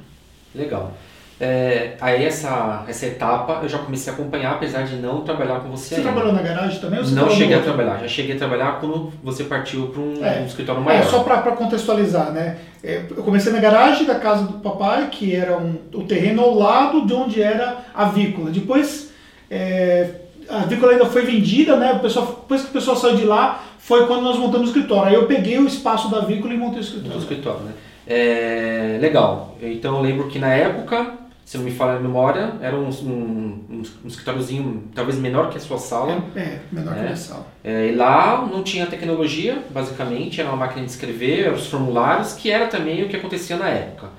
Legal. 0.54 0.94
É, 1.41 1.98
aí 2.00 2.24
essa, 2.24 2.83
essa 2.88 3.05
etapa 3.07 3.60
eu 3.63 3.67
já 3.69 3.79
comecei 3.79 4.13
a 4.13 4.15
acompanhar, 4.15 4.51
apesar 4.53 4.83
de 4.83 4.95
não 4.98 5.21
trabalhar 5.21 5.60
com 5.62 5.69
você, 5.69 5.89
Você 5.89 5.95
ainda. 5.95 6.12
trabalhou 6.12 6.33
na 6.33 6.41
garagem 6.41 6.79
também? 6.79 7.00
Ou 7.00 7.05
você 7.05 7.15
Não 7.15 7.29
cheguei 7.29 7.57
a 7.57 7.62
trabalhar, 7.62 7.98
já 8.01 8.07
cheguei 8.07 8.36
a 8.36 8.38
trabalhar 8.38 8.79
quando 8.79 9.12
você 9.24 9.43
partiu 9.45 9.88
para 9.88 10.01
um, 10.01 10.24
É. 10.24 10.41
um 10.41 10.45
escritório 10.45 10.81
maior. 10.81 11.00
É, 11.00 11.03
só 11.03 11.24
para 11.24 11.39
contextualizar, 11.53 12.31
né? 12.31 12.57
É, 12.83 13.01
Eu 13.10 13.24
comecei 13.24 13.51
na 13.51 13.60
garagem 13.60 14.05
da 14.05 14.15
casa 14.15 14.43
do 14.43 14.60
papai, 14.60 15.07
que 15.12 15.36
era 15.36 15.57
um, 15.57 15.75
o 15.93 16.03
terreno 16.03 16.41
ao 16.43 16.53
lado 16.53 17.05
de 17.07 17.13
onde 17.13 17.41
era 17.41 17.77
a 17.93 18.05
vícola. 18.05 18.51
Depois, 18.51 19.12
é, 19.50 20.10
a 20.50 20.60
vícola 20.60 20.91
ainda 20.91 21.05
foi 21.07 21.24
vendida, 21.24 21.75
né? 21.75 21.93
O 21.93 22.00
pessoal, 22.00 22.25
depois 22.41 22.62
que 22.62 22.69
o 22.69 22.74
pessoal 22.74 22.95
saiu 22.95 23.15
de 23.15 23.25
lá, 23.25 23.63
foi 23.79 24.05
quando 24.05 24.21
nós 24.21 24.38
montamos 24.38 24.67
o 24.67 24.71
escritório. 24.71 25.10
Aí 25.10 25.15
eu 25.15 25.25
peguei 25.25 25.57
o 25.57 25.65
espaço 25.65 26.10
da 26.12 26.19
vícola 26.19 26.53
e 26.53 26.57
montei 26.57 26.79
o 26.79 26.81
escritório. 26.81 27.17
escritório, 27.19 27.60
né? 27.62 27.71
É, 28.07 28.98
legal. 29.00 29.55
Então 29.62 29.95
eu 29.95 30.01
lembro 30.01 30.27
que 30.27 30.38
na 30.39 30.53
época, 30.53 31.13
se 31.45 31.57
não 31.57 31.65
me 31.65 31.71
falha 31.71 31.98
a 31.98 32.00
memória, 32.00 32.53
era 32.62 32.75
um, 32.75 32.88
um, 32.89 33.65
um, 33.69 34.07
escritóriozinho 34.07 34.83
talvez 34.95 35.17
menor 35.17 35.50
que 35.50 35.57
a 35.57 35.60
sua 35.62 35.77
sala. 35.77 36.24
É, 36.36 36.39
é, 36.39 36.62
menor 36.71 36.98
É. 36.98 37.07
que 37.07 37.13
a 37.13 37.15
sala. 37.15 37.48
É, 37.63 37.88
e 37.88 37.95
lá 37.95 38.48
não 38.51 38.63
tinha 38.63 38.86
tecnologia, 38.86 39.62
basicamente, 39.69 40.39
era 40.39 40.50
uma 40.50 40.57
máquina 40.57 40.86
de 40.86 40.91
escrever, 40.91 41.45
eram 41.48 41.55
os 41.55 41.67
formulários, 41.67 42.33
que 42.33 42.50
era 42.50 42.67
também 42.67 43.03
o 43.03 43.10
que 43.10 43.15
acontecia 43.17 43.57
na 43.57 43.67
época. 43.69 44.10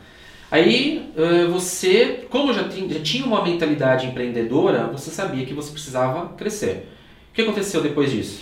Aí 0.50 1.11
você, 1.50 2.26
como 2.29 2.52
já, 2.52 2.64
tin- 2.64 2.87
já 2.91 3.00
tinha 3.00 3.25
uma 3.25 3.43
mentalidade 3.43 4.07
empreendedora, 4.07 4.87
você 4.88 5.11
sabia 5.11 5.47
que 5.47 5.55
você 5.55 5.73
precisava 5.73 6.29
crescer. 6.37 6.93
O 7.31 7.35
que 7.35 7.41
aconteceu 7.41 7.81
depois 7.83 8.11
disso? 8.11 8.41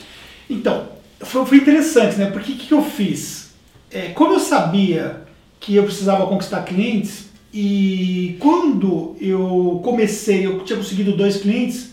Então, 0.48 0.88
foi, 1.20 1.46
foi 1.46 1.58
interessante, 1.58 2.16
né? 2.16 2.28
Porque 2.28 2.50
o 2.50 2.56
que, 2.56 2.66
que 2.66 2.74
eu 2.74 2.82
fiz? 2.82 3.52
É, 3.92 4.08
como 4.08 4.32
eu 4.34 4.40
sabia 4.40 5.22
que 5.60 5.76
eu 5.76 5.84
precisava 5.84 6.26
conquistar 6.26 6.62
clientes, 6.64 7.29
e 7.52 8.36
quando 8.38 9.16
eu 9.20 9.80
comecei, 9.82 10.46
eu 10.46 10.60
tinha 10.60 10.78
conseguido 10.78 11.16
dois 11.16 11.38
clientes, 11.38 11.90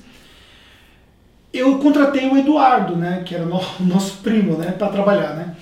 eu 1.53 1.79
contratei 1.79 2.27
o 2.29 2.37
Eduardo, 2.37 2.95
né? 2.95 3.23
Que 3.25 3.33
era 3.35 3.43
o 3.43 3.47
no- 3.47 3.57
o 3.79 3.83
nosso 3.85 4.17
primo, 4.17 4.57
né? 4.57 4.71
Para 4.71 4.89
trabalhar, 4.89 5.35
né? 5.35 5.55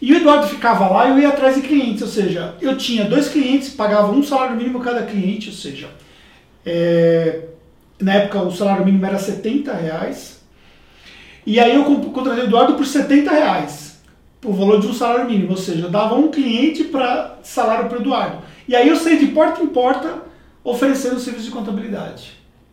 E 0.00 0.12
o 0.12 0.16
Eduardo 0.16 0.48
ficava 0.48 0.88
lá 0.88 1.06
e 1.06 1.10
eu 1.10 1.18
ia 1.20 1.28
atrás 1.28 1.54
de 1.54 1.62
clientes, 1.62 2.02
ou 2.02 2.08
seja, 2.08 2.56
eu 2.60 2.76
tinha 2.76 3.04
dois 3.04 3.28
clientes, 3.28 3.68
pagava 3.70 4.10
um 4.10 4.22
salário 4.22 4.56
mínimo 4.56 4.80
cada 4.80 5.02
cliente, 5.04 5.48
ou 5.48 5.54
seja, 5.54 5.88
é, 6.66 7.42
na 8.00 8.14
época 8.14 8.42
o 8.42 8.50
salário 8.50 8.84
mínimo 8.84 9.06
era 9.06 9.16
70 9.16 9.72
reais, 9.72 10.40
e 11.46 11.60
aí 11.60 11.76
eu 11.76 11.84
contratei 11.84 12.42
o 12.42 12.46
Eduardo 12.46 12.74
por 12.74 12.84
70 12.84 13.30
reais, 13.30 14.00
por 14.40 14.52
valor 14.54 14.80
de 14.80 14.88
um 14.88 14.92
salário 14.92 15.30
mínimo, 15.30 15.50
ou 15.52 15.56
seja, 15.56 15.84
eu 15.86 15.90
dava 15.90 16.16
um 16.16 16.32
cliente 16.32 16.82
para 16.82 17.38
salário 17.44 17.88
para 17.88 17.98
o 17.98 18.00
Eduardo. 18.00 18.38
E 18.68 18.74
aí 18.76 18.88
eu 18.88 18.96
saí 18.96 19.18
de 19.18 19.26
porta 19.26 19.62
em 19.62 19.66
porta 19.68 20.22
oferecendo 20.64 21.18
serviço 21.18 21.46
de 21.46 21.50
contabilidade, 21.50 22.32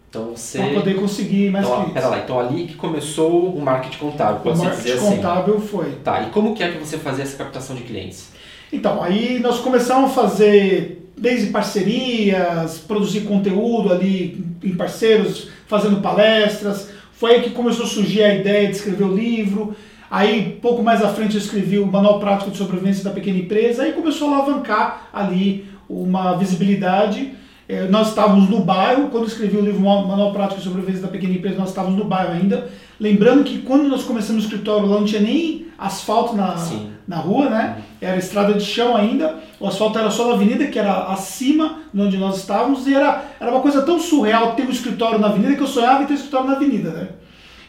Então 0.10 0.36
você. 0.36 0.60
para 0.60 0.74
poder 0.75 0.96
conseguir 0.96 1.50
mais 1.51 1.65
Então, 1.65 1.77
clientes. 1.77 1.93
pera 1.96 2.08
lá, 2.10 2.19
então 2.19 2.39
ali 2.39 2.65
que 2.67 2.75
começou 2.75 3.50
o 3.53 3.62
marketing 3.62 3.98
contábil, 3.98 4.36
o 4.38 4.39
pode-se 4.41 4.63
marketing 4.65 4.84
dizer 4.86 4.98
assim. 5.00 5.15
contábil 5.17 5.60
foi. 5.60 5.91
Tá, 6.03 6.22
e 6.22 6.29
como 6.29 6.53
que 6.53 6.63
é 6.63 6.72
que 6.72 6.77
você 6.77 6.98
fazia 6.98 7.24
essa 7.24 7.38
captação 7.38 7.75
de 7.75 7.84
clientes? 7.84 8.29
Então, 8.72 9.01
aí 9.01 9.39
nós 9.39 9.60
começamos 9.60 10.12
a 10.12 10.13
fazer 10.13 11.10
desde 11.17 11.48
parcerias, 11.48 12.77
produzir 12.79 13.22
conteúdo 13.22 13.91
ali 13.91 14.43
em 14.63 14.74
parceiros, 14.75 15.50
fazendo 15.67 16.01
palestras. 16.01 16.89
Foi 17.12 17.36
aí 17.36 17.41
que 17.41 17.50
começou 17.50 17.86
a 17.86 17.88
surgir 17.89 18.24
a 18.24 18.34
ideia 18.36 18.67
de 18.67 18.75
escrever 18.75 19.03
o 19.03 19.13
livro. 19.13 19.75
Aí, 20.10 20.58
pouco 20.62 20.81
mais 20.81 21.03
à 21.03 21.10
frente, 21.10 21.36
eu 21.36 21.41
escrevi 21.41 21.77
o 21.77 21.86
Manual 21.86 22.19
Prático 22.19 22.50
de 22.51 22.58
Sobrevivência 22.58 23.03
da 23.03 23.10
Pequena 23.12 23.38
Empresa. 23.39 23.84
Aí 23.84 23.91
começou 23.93 24.29
a 24.34 24.38
alavancar 24.38 25.10
ali 25.12 25.65
uma 25.89 26.38
visibilidade. 26.38 27.34
Eh, 27.67 27.88
Nós 27.89 28.10
estávamos 28.10 28.50
no 28.50 28.60
bairro, 28.62 29.10
quando 29.10 29.27
escrevi 29.27 29.58
o 29.58 29.62
livro 29.62 29.81
Manual 29.81 30.31
Prático 30.31 30.60
de 30.60 30.67
Sobrevivência 30.67 31.01
da 31.01 31.08
Pequena 31.08 31.34
Empresa, 31.34 31.58
nós 31.58 31.69
estávamos 31.69 31.98
no 31.98 32.05
bairro 32.05 32.34
ainda. 32.34 32.69
Lembrando 33.00 33.43
que 33.43 33.60
quando 33.60 33.88
nós 33.88 34.03
começamos 34.03 34.43
o 34.43 34.46
escritório 34.46 34.88
lá 34.88 35.00
não 35.00 35.05
tinha 35.05 35.22
nem 35.22 35.67
asfalto 35.77 36.36
na, 36.36 36.58
Sim. 36.58 36.91
na 37.08 37.17
rua, 37.17 37.50
né? 37.50 37.77
Era 38.01 38.17
estrada 38.17 38.53
de 38.53 38.63
chão 38.63 38.96
ainda, 38.96 39.39
o 39.60 39.67
asfalto 39.67 39.98
era 39.98 40.12
só 40.12 40.27
na 40.27 40.34
avenida, 40.34 40.67
que 40.67 40.77
era 40.77 41.05
acima 41.05 41.79
de 41.93 42.01
onde 42.01 42.17
nós 42.17 42.38
estávamos, 42.38 42.86
e 42.88 42.93
era, 42.93 43.24
era 43.39 43.51
uma 43.51 43.62
coisa 43.62 43.81
tão 43.81 44.00
surreal 44.00 44.53
ter 44.55 44.63
um 44.63 44.69
escritório 44.69 45.19
na 45.19 45.27
avenida 45.27 45.55
que 45.55 45.62
eu 45.62 45.67
sonhava 45.67 46.03
em 46.03 46.05
ter 46.05 46.13
um 46.13 46.17
escritório 46.17 46.48
na 46.48 46.55
avenida, 46.55 46.89
né? 46.91 47.08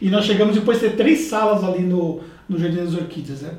E 0.01 0.09
nós 0.09 0.25
chegamos 0.25 0.55
depois 0.55 0.79
a 0.79 0.81
ter 0.81 0.97
três 0.97 1.21
salas 1.27 1.63
ali 1.63 1.83
no, 1.83 2.21
no 2.49 2.59
Jardim 2.59 2.79
das 2.79 2.95
Orquídeas, 2.95 3.43
né? 3.43 3.51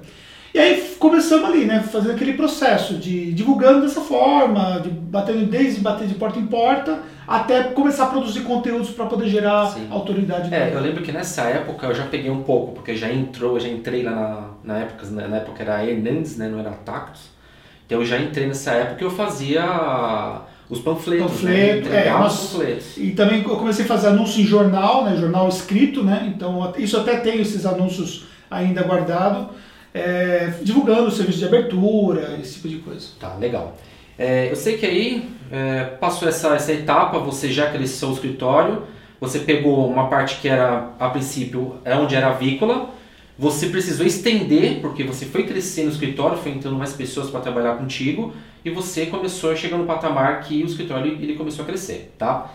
E 0.54 0.60
aí 0.60 0.96
começamos 1.00 1.50
ali, 1.50 1.66
né? 1.66 1.80
Fazendo 1.82 2.12
aquele 2.12 2.34
processo 2.34 2.96
de 2.96 3.32
divulgando 3.34 3.82
dessa 3.82 4.02
forma, 4.02 4.82
de 4.82 4.90
batendo 4.90 5.46
desde 5.46 5.80
bater 5.80 6.08
de 6.08 6.16
porta 6.16 6.38
em 6.40 6.46
porta, 6.46 7.00
até 7.26 7.64
começar 7.64 8.06
a 8.06 8.08
produzir 8.08 8.42
conteúdos 8.42 8.90
para 8.90 9.06
poder 9.06 9.30
gerar 9.30 9.68
Sim. 9.68 9.88
autoridade. 9.90 10.54
É, 10.54 10.72
eu 10.74 10.82
lembro 10.82 11.02
que 11.04 11.12
nessa 11.12 11.44
época 11.44 11.88
eu 11.88 11.96
já 11.96 12.04
peguei 12.04 12.30
um 12.30 12.44
pouco, 12.44 12.74
porque 12.74 12.96
já 12.96 13.12
entrou, 13.12 13.58
já 13.60 13.70
entrei 13.70 14.04
lá 14.04 14.12
na, 14.12 14.74
na 14.74 14.80
época, 14.80 15.08
na, 15.10 15.28
na 15.28 15.38
época 15.38 15.64
era 15.64 15.86
Hernandes, 15.86 16.36
né, 16.36 16.50
não 16.50 16.60
era 16.60 16.72
Tactus. 16.72 17.30
Então 17.86 18.00
eu 18.00 18.06
já 18.06 18.18
entrei 18.20 18.48
nessa 18.48 18.72
época 18.72 19.02
e 19.02 19.06
eu 19.06 19.12
fazia 19.12 20.42
os 20.70 20.80
panfletos, 20.80 21.32
Panfleto, 21.32 21.90
né, 21.90 22.08
é, 22.08 22.12
nós- 22.12 22.44
os 22.44 22.50
panfletos. 22.52 22.98
E 22.98 23.12
também 23.12 23.42
eu 23.42 23.56
comecei 23.56 23.86
a 23.86 23.88
fazer 23.88 24.08
anúncio 24.08 24.42
em 24.42 24.46
jornal, 24.46 25.06
né, 25.06 25.16
jornal 25.18 25.48
escrito, 25.48 26.04
né, 26.04 26.34
então 26.36 26.74
isso 26.78 26.98
até 26.98 27.18
tenho 27.18 27.42
esses 27.42 27.66
anúncios 27.66 28.26
ainda 28.50 28.84
guardado, 28.84 29.50
é, 29.94 30.54
divulgando 30.62 31.08
o 31.08 31.12
serviço 31.12 31.40
de 31.40 31.46
abertura, 31.46 32.38
esse 32.42 32.56
tipo 32.56 32.70
de 32.70 32.78
coisa. 32.78 33.08
Tá, 33.20 33.36
legal. 33.36 33.78
É, 34.18 34.50
eu 34.50 34.56
sei 34.56 34.78
que 34.78 34.86
aí 34.86 35.30
é, 35.52 35.84
passou 35.84 36.28
essa, 36.28 36.56
essa 36.56 36.72
etapa, 36.72 37.20
você 37.20 37.52
já 37.52 37.70
cresceu 37.72 38.10
o 38.10 38.14
escritório, 38.14 38.84
você 39.20 39.40
pegou 39.40 39.90
uma 39.90 40.08
parte 40.08 40.40
que 40.40 40.48
era, 40.48 40.94
a 41.00 41.10
princípio, 41.10 41.78
é 41.84 41.96
onde 41.96 42.16
era 42.16 42.28
avícola, 42.28 42.90
você 43.38 43.68
precisou 43.68 44.06
estender, 44.06 44.80
porque 44.82 45.04
você 45.04 45.26
foi 45.26 45.44
crescendo 45.44 45.88
no 45.88 45.92
escritório, 45.92 46.38
foi 46.38 46.52
entrando 46.52 46.78
mais 46.78 46.94
pessoas 46.94 47.30
para 47.30 47.40
trabalhar 47.40 47.76
contigo, 47.76 48.34
e 48.64 48.70
você 48.70 49.08
começou 49.08 49.52
a 49.52 49.56
chegar 49.56 49.78
no 49.78 49.86
patamar 49.86 50.42
que 50.42 50.62
o 50.62 50.66
escritório 50.66 51.14
ele 51.14 51.36
começou 51.36 51.64
a 51.64 51.68
crescer, 51.68 52.14
tá? 52.18 52.54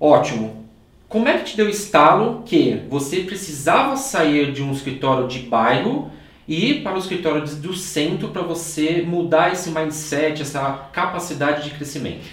Ótimo. 0.00 0.66
Como 1.08 1.28
é 1.28 1.36
que 1.36 1.44
te 1.44 1.56
deu 1.58 1.68
estalo 1.68 2.42
que 2.46 2.80
você 2.88 3.20
precisava 3.20 3.96
sair 3.96 4.50
de 4.50 4.62
um 4.62 4.72
escritório 4.72 5.28
de 5.28 5.40
bairro 5.40 6.10
e 6.52 6.80
para 6.80 6.94
o 6.94 6.98
escritório 6.98 7.46
do 7.46 7.72
centro 7.72 8.28
para 8.28 8.42
você 8.42 9.02
mudar 9.08 9.54
esse 9.54 9.70
mindset, 9.70 10.42
essa 10.42 10.90
capacidade 10.92 11.64
de 11.64 11.70
crescimento? 11.70 12.26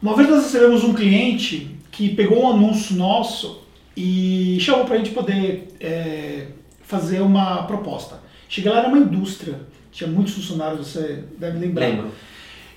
Uma 0.00 0.16
vez 0.16 0.26
nós 0.26 0.44
recebemos 0.44 0.82
um 0.84 0.94
cliente 0.94 1.76
que 1.90 2.14
pegou 2.14 2.44
um 2.44 2.50
anúncio 2.50 2.96
nosso 2.96 3.60
e 3.94 4.56
chamou 4.58 4.86
para 4.86 4.94
a 4.94 4.98
gente 4.98 5.10
poder 5.10 5.68
é, 5.80 6.46
fazer 6.80 7.20
uma 7.20 7.64
proposta. 7.64 8.22
Cheguei 8.48 8.72
lá, 8.72 8.78
era 8.78 8.88
uma 8.88 8.96
indústria, 8.96 9.60
tinha 9.92 10.08
muitos 10.08 10.32
funcionários, 10.32 10.86
você 10.86 11.24
deve 11.36 11.58
lembrar. 11.58 11.88
Lembro. 11.88 12.10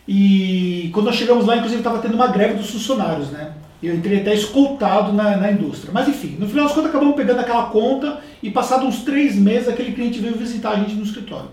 E 0.06 0.90
quando 0.94 1.06
nós 1.06 1.16
chegamos 1.16 1.46
lá, 1.46 1.56
inclusive, 1.56 1.80
estava 1.80 2.00
tendo 2.00 2.16
uma 2.16 2.28
greve 2.28 2.56
dos 2.56 2.70
funcionários, 2.70 3.30
né? 3.30 3.54
Eu 3.82 3.96
entrei 3.96 4.22
até 4.22 4.34
escoltado 4.34 5.12
na, 5.12 5.38
na 5.38 5.52
indústria. 5.52 5.92
Mas 5.92 6.08
enfim, 6.08 6.36
no 6.38 6.48
final 6.48 6.66
das 6.66 6.74
contas, 6.74 6.90
acabamos 6.90 7.16
pegando 7.16 7.40
aquela 7.40 7.66
conta 7.66 8.20
e, 8.42 8.52
passado 8.52 8.86
uns 8.86 9.04
três 9.04 9.36
meses, 9.36 9.68
aquele 9.68 9.92
cliente 9.94 10.20
veio 10.20 10.36
visitar 10.36 10.72
a 10.72 10.76
gente 10.76 10.94
no 10.94 11.04
escritório. 11.04 11.50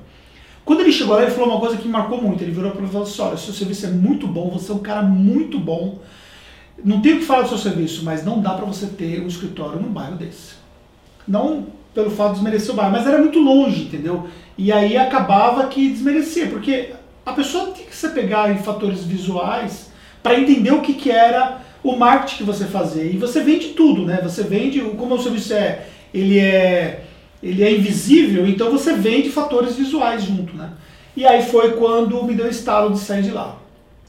Quando 0.64 0.80
ele 0.80 0.92
chegou 0.92 1.14
lá, 1.14 1.22
ele 1.22 1.30
falou 1.30 1.48
uma 1.48 1.60
coisa 1.60 1.78
que 1.78 1.86
me 1.86 1.92
marcou 1.92 2.20
muito. 2.20 2.42
Ele 2.42 2.52
virou 2.52 2.70
para 2.72 2.82
mim 2.82 2.88
e 2.88 2.90
falou 2.90 3.06
assim: 3.06 3.22
Olha, 3.22 3.36
seu 3.38 3.54
serviço 3.54 3.86
é 3.86 3.90
muito 3.90 4.26
bom, 4.26 4.50
você 4.50 4.70
é 4.70 4.74
um 4.74 4.80
cara 4.80 5.02
muito 5.02 5.58
bom. 5.58 6.00
Não 6.84 7.00
tenho 7.00 7.16
o 7.16 7.18
que 7.20 7.24
falar 7.24 7.42
do 7.42 7.48
seu 7.48 7.58
serviço, 7.58 8.04
mas 8.04 8.24
não 8.24 8.40
dá 8.40 8.50
para 8.50 8.66
você 8.66 8.86
ter 8.86 9.22
um 9.22 9.26
escritório 9.26 9.80
num 9.80 9.88
bairro 9.88 10.16
desse. 10.16 10.54
Não 11.26 11.66
pelo 11.94 12.10
fato 12.10 12.28
de 12.28 12.34
desmerecer 12.34 12.70
o 12.70 12.74
bairro, 12.74 12.92
mas 12.92 13.06
era 13.06 13.18
muito 13.18 13.38
longe, 13.40 13.84
entendeu? 13.84 14.28
E 14.56 14.70
aí 14.70 14.96
acabava 14.96 15.66
que 15.66 15.88
desmerecia, 15.88 16.46
porque 16.46 16.92
a 17.24 17.32
pessoa 17.32 17.72
tinha 17.72 17.86
que 17.86 17.96
se 17.96 18.08
pegar 18.10 18.50
em 18.52 18.58
fatores 18.58 19.04
visuais 19.04 19.90
para 20.22 20.38
entender 20.38 20.72
o 20.72 20.80
que, 20.80 20.94
que 20.94 21.10
era 21.10 21.60
o 21.82 21.96
marketing 21.96 22.38
que 22.38 22.44
você 22.44 22.64
fazia. 22.64 23.04
E 23.04 23.16
você 23.16 23.42
vende 23.42 23.68
tudo, 23.68 24.04
né? 24.04 24.20
Você 24.22 24.42
vende, 24.42 24.80
como 24.80 25.14
o 25.14 25.22
serviço 25.22 25.54
é, 25.54 25.86
ele 26.12 26.38
é, 26.38 27.04
ele 27.42 27.62
é 27.62 27.72
invisível, 27.72 28.46
então 28.46 28.70
você 28.70 28.94
vende 28.94 29.30
fatores 29.30 29.76
visuais 29.76 30.22
junto, 30.22 30.56
né? 30.56 30.70
E 31.16 31.26
aí 31.26 31.42
foi 31.42 31.72
quando 31.72 32.22
me 32.22 32.34
deu 32.34 32.48
estalo 32.48 32.92
de 32.92 32.98
sair 32.98 33.22
de 33.22 33.30
lá. 33.30 33.56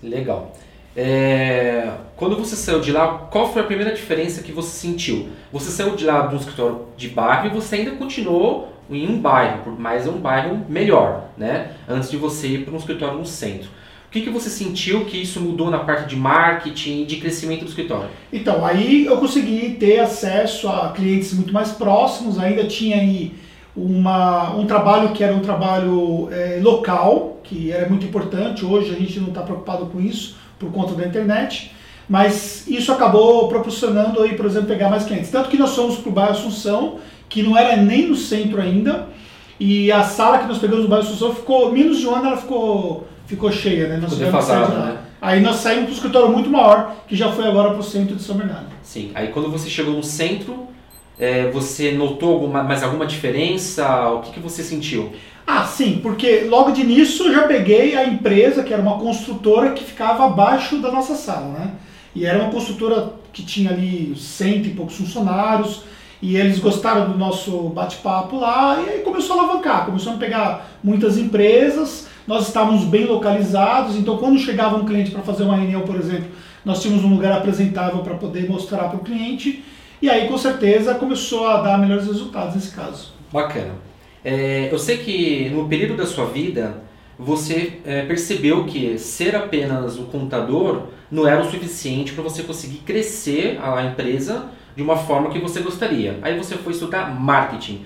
Legal. 0.02 0.56
É, 0.96 1.92
quando 2.16 2.36
você 2.36 2.56
saiu 2.56 2.82
de 2.82 2.92
lá, 2.92 3.28
qual 3.32 3.52
foi 3.52 3.62
a 3.62 3.66
primeira 3.66 3.94
diferença 3.94 4.44
que 4.44 4.52
você 4.52 4.70
sentiu? 4.70 5.30
Você 5.52 5.72
saiu 5.72 5.96
de 5.96 6.06
lá 6.06 6.30
um 6.32 6.36
escritório 6.36 6.82
de 6.98 7.08
bairro 7.10 7.48
e 7.48 7.50
você 7.50 7.78
ainda 7.78 7.92
continuou 7.92 8.74
em 8.90 9.08
um 9.08 9.20
bairro, 9.20 9.76
mas 9.78 10.08
um 10.08 10.18
bairro 10.18 10.66
melhor, 10.68 11.30
né? 11.38 11.72
Antes 11.88 12.10
de 12.10 12.18
você 12.18 12.48
ir 12.48 12.66
para 12.66 12.74
um 12.74 12.78
escritório 12.78 13.18
no 13.18 13.26
centro. 13.26 13.70
O 14.10 14.12
que, 14.12 14.22
que 14.22 14.30
você 14.32 14.50
sentiu 14.50 15.06
que 15.06 15.22
isso 15.22 15.40
mudou 15.40 15.70
na 15.70 15.78
parte 15.78 16.10
de 16.10 16.16
marketing 16.16 17.04
e 17.04 17.06
de 17.06 17.18
crescimento 17.18 17.64
do 17.64 17.70
escritório? 17.70 18.10
Então, 18.34 18.66
aí 18.66 19.06
eu 19.06 19.18
consegui 19.18 19.78
ter 19.80 20.00
acesso 20.00 20.68
a 20.68 20.90
clientes 20.90 21.32
muito 21.32 21.54
mais 21.54 21.74
próximos, 21.74 22.40
ainda 22.40 22.66
tinha 22.66 22.98
aí 22.98 23.36
uma, 23.76 24.56
um 24.56 24.66
trabalho 24.66 25.10
que 25.14 25.24
era 25.24 25.36
um 25.36 25.42
trabalho 25.42 26.28
eh, 26.32 26.60
local, 26.60 27.40
que 27.44 27.72
era 27.72 27.88
muito 27.88 28.04
importante, 28.04 28.66
hoje 28.66 28.90
a 28.96 28.98
gente 28.98 29.20
não 29.20 29.28
está 29.28 29.44
preocupado 29.44 29.86
com 29.86 30.02
isso 30.02 30.38
por 30.58 30.72
conta 30.72 30.96
da 30.96 31.06
internet. 31.06 31.72
mas 32.10 32.68
isso 32.68 32.92
acabou 32.92 33.48
proporcionando 33.48 34.24
aí, 34.24 34.36
por 34.36 34.48
exemplo, 34.48 34.68
pegar 34.68 34.90
mais 34.90 35.06
clientes. 35.06 35.30
Tanto 35.30 35.48
que 35.48 35.58
nós 35.58 35.76
fomos 35.76 35.98
para 35.98 36.10
o 36.10 36.12
bairro 36.12 36.32
Assunção, 36.32 36.98
que 37.30 37.44
não 37.44 37.56
era 37.56 37.78
nem 37.78 38.08
no 38.08 38.16
centro 38.16 38.60
ainda, 38.60 39.08
e 39.60 39.92
a 39.92 40.02
sala 40.04 40.40
que 40.40 40.48
nós 40.48 40.58
pegamos 40.58 40.86
no 40.86 40.90
bairro 40.90 41.06
Assunção 41.06 41.36
ficou, 41.36 41.72
menos 41.72 42.00
de 42.00 42.08
um 42.08 42.16
ano 42.16 42.26
ela 42.26 42.38
ficou, 42.38 43.08
ficou 43.30 43.52
cheia, 43.52 43.88
né? 43.88 43.98
Nós 43.98 44.12
Ficou 44.14 44.26
tivemos 44.26 44.46
que 44.46 44.52
sair 44.52 44.58
de 44.58 44.66
defasada, 44.66 44.86
lá. 44.86 44.94
né? 44.94 44.98
Aí 45.22 45.40
nós 45.42 45.58
saímos 45.58 45.84
para 45.84 45.92
um 45.92 45.96
escritório 45.96 46.30
muito 46.30 46.50
maior, 46.50 46.96
que 47.08 47.16
já 47.16 47.32
foi 47.32 47.48
agora 47.48 47.70
para 47.70 47.80
o 47.80 47.84
centro 47.84 48.16
de 48.16 48.24
São 48.24 48.36
Bernardo. 48.36 48.68
Sim. 48.82 49.12
Aí 49.14 49.28
quando 49.28 49.52
você 49.52 49.70
chegou 49.70 49.94
no 49.94 50.04
centro, 50.04 50.68
é, 51.20 51.50
você 51.52 51.92
notou 51.92 52.34
alguma, 52.34 52.64
mais 52.64 52.82
alguma 52.82 53.06
diferença? 53.06 54.10
O 54.10 54.22
que, 54.22 54.32
que 54.32 54.40
você 54.40 54.64
sentiu? 54.64 55.12
Ah, 55.46 55.66
sim, 55.66 56.00
porque 56.02 56.46
logo 56.50 56.72
de 56.72 56.82
início 56.82 57.28
eu 57.28 57.34
já 57.34 57.44
peguei 57.44 57.96
a 57.96 58.06
empresa, 58.06 58.64
que 58.64 58.74
era 58.74 58.82
uma 58.82 58.98
construtora 58.98 59.72
que 59.72 59.84
ficava 59.84 60.26
abaixo 60.26 60.78
da 60.78 60.92
nossa 60.92 61.16
sala, 61.16 61.48
né? 61.60 61.72
E 62.16 62.26
era 62.26 62.42
uma 62.42 62.52
construtora 62.52 63.14
que 63.32 63.44
tinha 63.44 63.72
ali 63.72 64.14
cento 64.16 64.68
e 64.68 64.72
poucos 64.72 64.96
funcionários, 64.96 65.84
e 66.22 66.36
eles 66.36 66.60
gostaram 66.60 67.10
do 67.12 67.18
nosso 67.18 67.52
bate-papo 67.70 68.38
lá, 68.38 68.82
e 68.86 68.90
aí 68.90 69.00
começou 69.00 69.40
a 69.40 69.44
alavancar, 69.44 69.86
começou 69.86 70.14
a 70.14 70.18
pegar 70.18 70.70
muitas 70.84 71.18
empresas, 71.18 72.08
nós 72.30 72.46
estávamos 72.48 72.84
bem 72.84 73.08
localizados, 73.08 73.96
então 73.96 74.16
quando 74.18 74.38
chegava 74.38 74.78
um 74.78 74.86
cliente 74.86 75.10
para 75.10 75.24
fazer 75.24 75.42
uma 75.42 75.56
reunião, 75.56 75.82
por 75.82 75.96
exemplo, 75.96 76.28
nós 76.64 76.80
tínhamos 76.80 77.04
um 77.04 77.10
lugar 77.10 77.32
apresentável 77.36 78.04
para 78.04 78.14
poder 78.14 78.48
mostrar 78.48 78.84
para 78.84 78.98
o 78.98 79.04
cliente, 79.04 79.64
e 80.00 80.08
aí 80.08 80.28
com 80.28 80.38
certeza 80.38 80.94
começou 80.94 81.48
a 81.48 81.60
dar 81.60 81.80
melhores 81.80 82.06
resultados 82.06 82.54
nesse 82.54 82.70
caso. 82.70 83.14
Bacana. 83.34 83.72
É, 84.24 84.70
eu 84.72 84.78
sei 84.78 85.00
que 85.00 85.50
no 85.50 85.68
período 85.68 85.98
da 85.98 86.06
sua 86.06 86.26
vida 86.26 86.84
você 87.18 87.80
é, 87.84 88.04
percebeu 88.04 88.66
que 88.66 89.00
ser 89.00 89.36
apenas 89.36 89.98
o 89.98 90.04
contador 90.04 90.84
não 91.12 91.28
era 91.28 91.42
o 91.42 91.50
suficiente 91.50 92.14
para 92.14 92.22
você 92.24 92.44
conseguir 92.44 92.78
crescer 92.86 93.60
a 93.60 93.84
empresa 93.86 94.50
de 94.76 94.84
uma 94.84 94.98
forma 94.98 95.32
que 95.32 95.40
você 95.40 95.62
gostaria. 95.62 96.20
Aí 96.22 96.38
você 96.38 96.56
foi 96.56 96.74
estudar 96.74 97.10
marketing. 97.20 97.86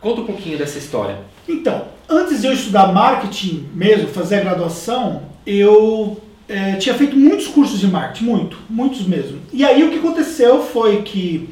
Conta 0.00 0.20
um 0.20 0.26
pouquinho 0.26 0.56
dessa 0.56 0.78
história. 0.78 1.18
Então, 1.48 1.86
antes 2.10 2.40
de 2.40 2.48
eu 2.48 2.52
estudar 2.52 2.92
marketing 2.92 3.68
mesmo, 3.72 4.08
fazer 4.08 4.36
a 4.36 4.40
graduação, 4.40 5.22
eu 5.46 6.20
eh, 6.48 6.74
tinha 6.76 6.94
feito 6.94 7.16
muitos 7.16 7.46
cursos 7.46 7.78
de 7.78 7.86
marketing, 7.86 8.24
muito, 8.24 8.58
muitos 8.68 9.06
mesmo. 9.06 9.38
E 9.52 9.64
aí 9.64 9.84
o 9.84 9.90
que 9.90 9.98
aconteceu 9.98 10.62
foi 10.62 11.02
que, 11.02 11.48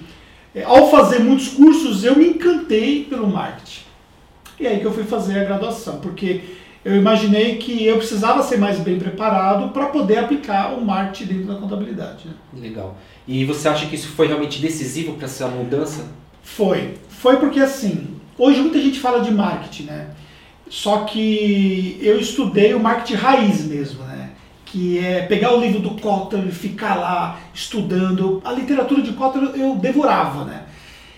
eh, 0.55 0.65
ao 0.65 0.91
fazer 0.91 1.21
muitos 1.21 1.49
cursos, 1.49 2.05
eu 2.05 2.17
me 2.17 2.27
encantei 2.27 3.05
pelo 3.05 3.29
marketing. 3.29 3.83
E 4.59 4.67
aí 4.67 4.81
que 4.81 4.85
eu 4.85 4.93
fui 4.93 5.05
fazer 5.05 5.39
a 5.39 5.45
graduação, 5.45 6.01
porque 6.01 6.41
eu 6.85 6.97
imaginei 6.97 7.57
que 7.57 7.85
eu 7.87 7.97
precisava 7.97 8.43
ser 8.43 8.59
mais 8.59 8.79
bem 8.81 8.99
preparado 8.99 9.73
para 9.73 9.87
poder 9.87 10.19
aplicar 10.19 10.75
o 10.75 10.85
marketing 10.85 11.33
dentro 11.33 11.53
da 11.53 11.55
contabilidade. 11.55 12.27
né? 12.27 12.35
Legal. 12.61 12.97
E 13.27 13.45
você 13.45 13.69
acha 13.69 13.87
que 13.87 13.95
isso 13.95 14.09
foi 14.09 14.27
realmente 14.27 14.61
decisivo 14.61 15.15
para 15.15 15.27
essa 15.27 15.47
mudança? 15.47 16.07
Foi. 16.43 16.95
Foi 17.09 17.37
porque 17.37 17.61
assim, 17.61 18.09
hoje 18.37 18.61
muita 18.61 18.81
gente 18.81 18.99
fala 18.99 19.21
de 19.21 19.31
marketing, 19.31 19.85
né? 19.85 20.09
Só 20.69 20.99
que 21.05 21.99
eu 22.01 22.19
estudei 22.19 22.75
o 22.75 22.81
marketing 22.81 23.15
raiz 23.15 23.65
mesmo, 23.65 24.05
né? 24.05 24.31
Que 24.67 24.99
é 24.99 25.23
pegar 25.23 25.55
o 25.55 25.61
livro 25.61 25.81
do 25.81 25.91
Kotler 25.91 26.47
e 26.47 26.53
ficar 26.53 26.95
lá 26.97 27.41
estudando. 27.55 28.43
A 28.45 28.53
literatura 28.53 29.01
de 29.01 29.13
Kotler 29.13 29.51
eu 29.55 29.77
devorava, 29.77 30.45
né? 30.45 30.65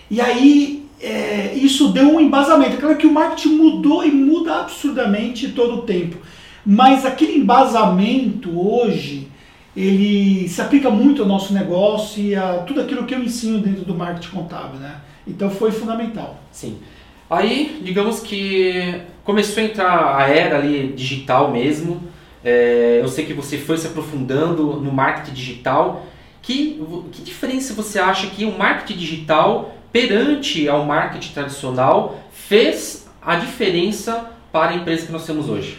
E 0.09 0.21
aí 0.21 0.85
é, 1.01 1.53
isso 1.55 1.89
deu 1.89 2.15
um 2.15 2.19
embasamento. 2.19 2.77
Claro 2.77 2.97
que 2.97 3.07
o 3.07 3.13
marketing 3.13 3.55
mudou 3.55 4.05
e 4.05 4.11
muda 4.11 4.61
absurdamente 4.61 5.49
todo 5.49 5.79
o 5.79 5.81
tempo. 5.81 6.17
Mas 6.65 7.05
aquele 7.05 7.37
embasamento 7.37 8.51
hoje, 8.57 9.27
ele 9.75 10.47
se 10.47 10.61
aplica 10.61 10.89
muito 10.89 11.23
ao 11.23 11.27
nosso 11.27 11.53
negócio 11.53 12.23
e 12.23 12.35
a 12.35 12.59
tudo 12.59 12.81
aquilo 12.81 13.05
que 13.05 13.15
eu 13.15 13.23
ensino 13.23 13.59
dentro 13.59 13.83
do 13.83 13.95
marketing 13.95 14.29
contábil, 14.29 14.79
né? 14.79 15.01
Então 15.27 15.49
foi 15.49 15.71
fundamental. 15.71 16.39
Sim. 16.51 16.77
Aí, 17.31 17.79
digamos 17.81 18.19
que 18.19 19.03
começou 19.23 19.63
a 19.63 19.65
entrar 19.65 20.17
a 20.17 20.27
era 20.27 20.57
ali 20.57 20.91
digital 20.91 21.49
mesmo. 21.49 22.03
É, 22.43 22.99
eu 23.01 23.07
sei 23.07 23.25
que 23.25 23.33
você 23.33 23.57
foi 23.57 23.77
se 23.77 23.87
aprofundando 23.87 24.75
no 24.81 24.91
marketing 24.91 25.33
digital. 25.33 26.05
Que, 26.41 26.83
que 27.09 27.21
diferença 27.21 27.73
você 27.73 27.99
acha 27.99 28.27
que 28.27 28.43
o 28.43 28.57
marketing 28.57 28.99
digital 28.99 29.73
perante 29.93 30.67
ao 30.67 30.83
marketing 30.83 31.31
tradicional 31.31 32.19
fez 32.33 33.07
a 33.21 33.37
diferença 33.37 34.29
para 34.51 34.71
a 34.71 34.75
empresa 34.75 35.05
que 35.05 35.13
nós 35.13 35.25
temos 35.25 35.47
hoje? 35.47 35.77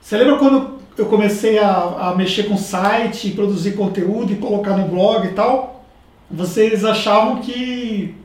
Você 0.00 0.16
lembra 0.16 0.36
quando 0.38 0.80
eu 0.96 1.06
comecei 1.06 1.60
a, 1.60 2.08
a 2.08 2.14
mexer 2.16 2.48
com 2.48 2.56
site, 2.56 3.30
produzir 3.30 3.76
conteúdo 3.76 4.32
e 4.32 4.36
colocar 4.36 4.76
no 4.76 4.88
blog 4.88 5.28
e 5.28 5.32
tal? 5.32 5.84
Vocês 6.28 6.84
achavam 6.84 7.36
que 7.40 8.16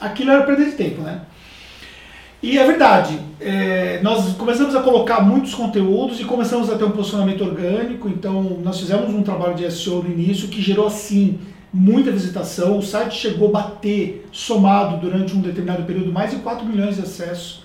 aquilo 0.00 0.30
era 0.30 0.44
perder 0.44 0.70
de 0.70 0.72
tempo, 0.72 1.02
né? 1.02 1.20
E 2.44 2.58
é 2.58 2.66
verdade, 2.66 3.18
é, 3.40 4.00
nós 4.02 4.34
começamos 4.34 4.76
a 4.76 4.82
colocar 4.82 5.22
muitos 5.22 5.54
conteúdos 5.54 6.20
e 6.20 6.24
começamos 6.24 6.68
a 6.68 6.76
ter 6.76 6.84
um 6.84 6.90
posicionamento 6.90 7.42
orgânico, 7.42 8.06
então 8.06 8.60
nós 8.62 8.78
fizemos 8.78 9.14
um 9.14 9.22
trabalho 9.22 9.54
de 9.54 9.72
SEO 9.72 10.02
no 10.02 10.10
início 10.10 10.48
que 10.48 10.60
gerou 10.60 10.86
assim 10.86 11.38
muita 11.72 12.10
visitação, 12.10 12.76
o 12.76 12.82
site 12.82 13.16
chegou 13.16 13.48
a 13.48 13.52
bater, 13.52 14.28
somado 14.30 14.98
durante 14.98 15.34
um 15.34 15.40
determinado 15.40 15.84
período, 15.84 16.12
mais 16.12 16.32
de 16.32 16.36
4 16.36 16.66
milhões 16.66 16.96
de 16.96 17.00
acessos. 17.00 17.62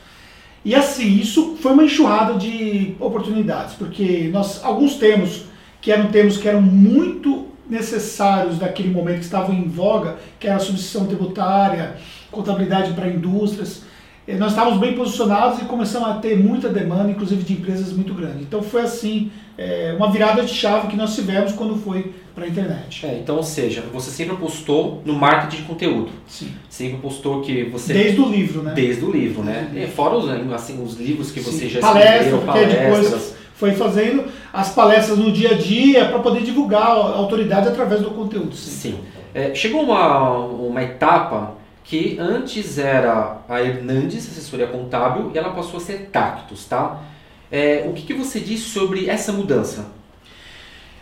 E 0.63 0.73
assim, 0.73 1.19
isso 1.19 1.57
foi 1.61 1.73
uma 1.73 1.83
enxurrada 1.83 2.35
de 2.35 2.95
oportunidades, 3.01 3.75
porque 3.75 4.29
nós 4.31 4.63
alguns 4.63 4.95
termos 4.95 5.43
que 5.81 5.91
eram 5.91 6.07
termos 6.07 6.37
que 6.37 6.47
eram 6.47 6.61
muito 6.61 7.47
necessários 7.69 8.57
naquele 8.57 8.89
momento 8.89 9.17
que 9.17 9.25
estavam 9.25 9.53
em 9.53 9.67
voga, 9.67 10.15
que 10.39 10.47
era 10.47 10.55
a 10.55 11.05
tributária, 11.05 11.97
contabilidade 12.31 12.93
para 12.93 13.09
indústrias, 13.09 13.89
nós 14.35 14.51
estávamos 14.51 14.79
bem 14.79 14.93
posicionados 14.93 15.61
e 15.61 15.65
começamos 15.65 16.09
a 16.09 16.13
ter 16.15 16.37
muita 16.37 16.69
demanda, 16.69 17.09
inclusive 17.09 17.43
de 17.43 17.53
empresas 17.53 17.91
muito 17.93 18.13
grandes. 18.13 18.41
Então 18.41 18.61
foi 18.61 18.81
assim, 18.81 19.31
eh, 19.57 19.93
uma 19.97 20.11
virada 20.11 20.43
de 20.43 20.53
chave 20.53 20.87
que 20.87 20.95
nós 20.95 21.15
tivemos 21.15 21.53
quando 21.53 21.75
foi 21.77 22.13
para 22.35 22.45
a 22.45 22.47
internet. 22.47 23.05
É, 23.05 23.19
então, 23.19 23.35
ou 23.37 23.43
seja, 23.43 23.83
você 23.93 24.11
sempre 24.11 24.35
apostou 24.35 25.01
no 25.05 25.13
marketing 25.13 25.57
de 25.57 25.63
conteúdo. 25.63 26.09
Sim. 26.27 26.51
Sempre 26.69 26.97
apostou 26.97 27.41
que 27.41 27.63
você... 27.65 27.93
Desde 27.93 28.21
o 28.21 28.29
livro, 28.29 28.61
né? 28.61 28.73
Desde 28.73 29.03
o 29.03 29.11
livro, 29.11 29.43
né? 29.43 29.69
E 29.75 29.87
fora 29.87 30.15
os, 30.15 30.29
assim, 30.53 30.81
os 30.81 30.95
livros 30.95 31.31
que 31.31 31.39
você 31.39 31.65
Sim. 31.65 31.69
já 31.69 31.81
palestra, 31.81 32.37
escreveu, 32.37 32.67
depois 32.67 33.35
foi 33.55 33.73
fazendo 33.73 34.23
as 34.53 34.73
palestras 34.73 35.17
no 35.17 35.33
dia 35.33 35.51
a 35.51 35.53
dia 35.53 36.05
para 36.05 36.19
poder 36.19 36.41
divulgar 36.43 36.83
a 36.83 37.17
autoridade 37.17 37.67
através 37.67 38.01
do 38.01 38.11
conteúdo. 38.11 38.55
Sim. 38.55 38.91
Sim. 38.91 38.99
É, 39.33 39.53
chegou 39.53 39.83
uma, 39.83 40.37
uma 40.37 40.81
etapa 40.81 41.58
que 41.89 42.17
antes 42.19 42.77
era 42.77 43.37
a 43.49 43.63
Hernandes, 43.63 44.27
assessoria 44.27 44.67
contábil, 44.67 45.31
e 45.33 45.37
ela 45.39 45.49
passou 45.49 45.77
a 45.77 45.79
ser 45.79 46.09
Tactus, 46.11 46.65
tá? 46.65 47.01
É, 47.51 47.83
o 47.89 47.93
que, 47.93 48.03
que 48.03 48.13
você 48.13 48.39
diz 48.39 48.59
sobre 48.61 49.09
essa 49.09 49.33
mudança? 49.33 49.87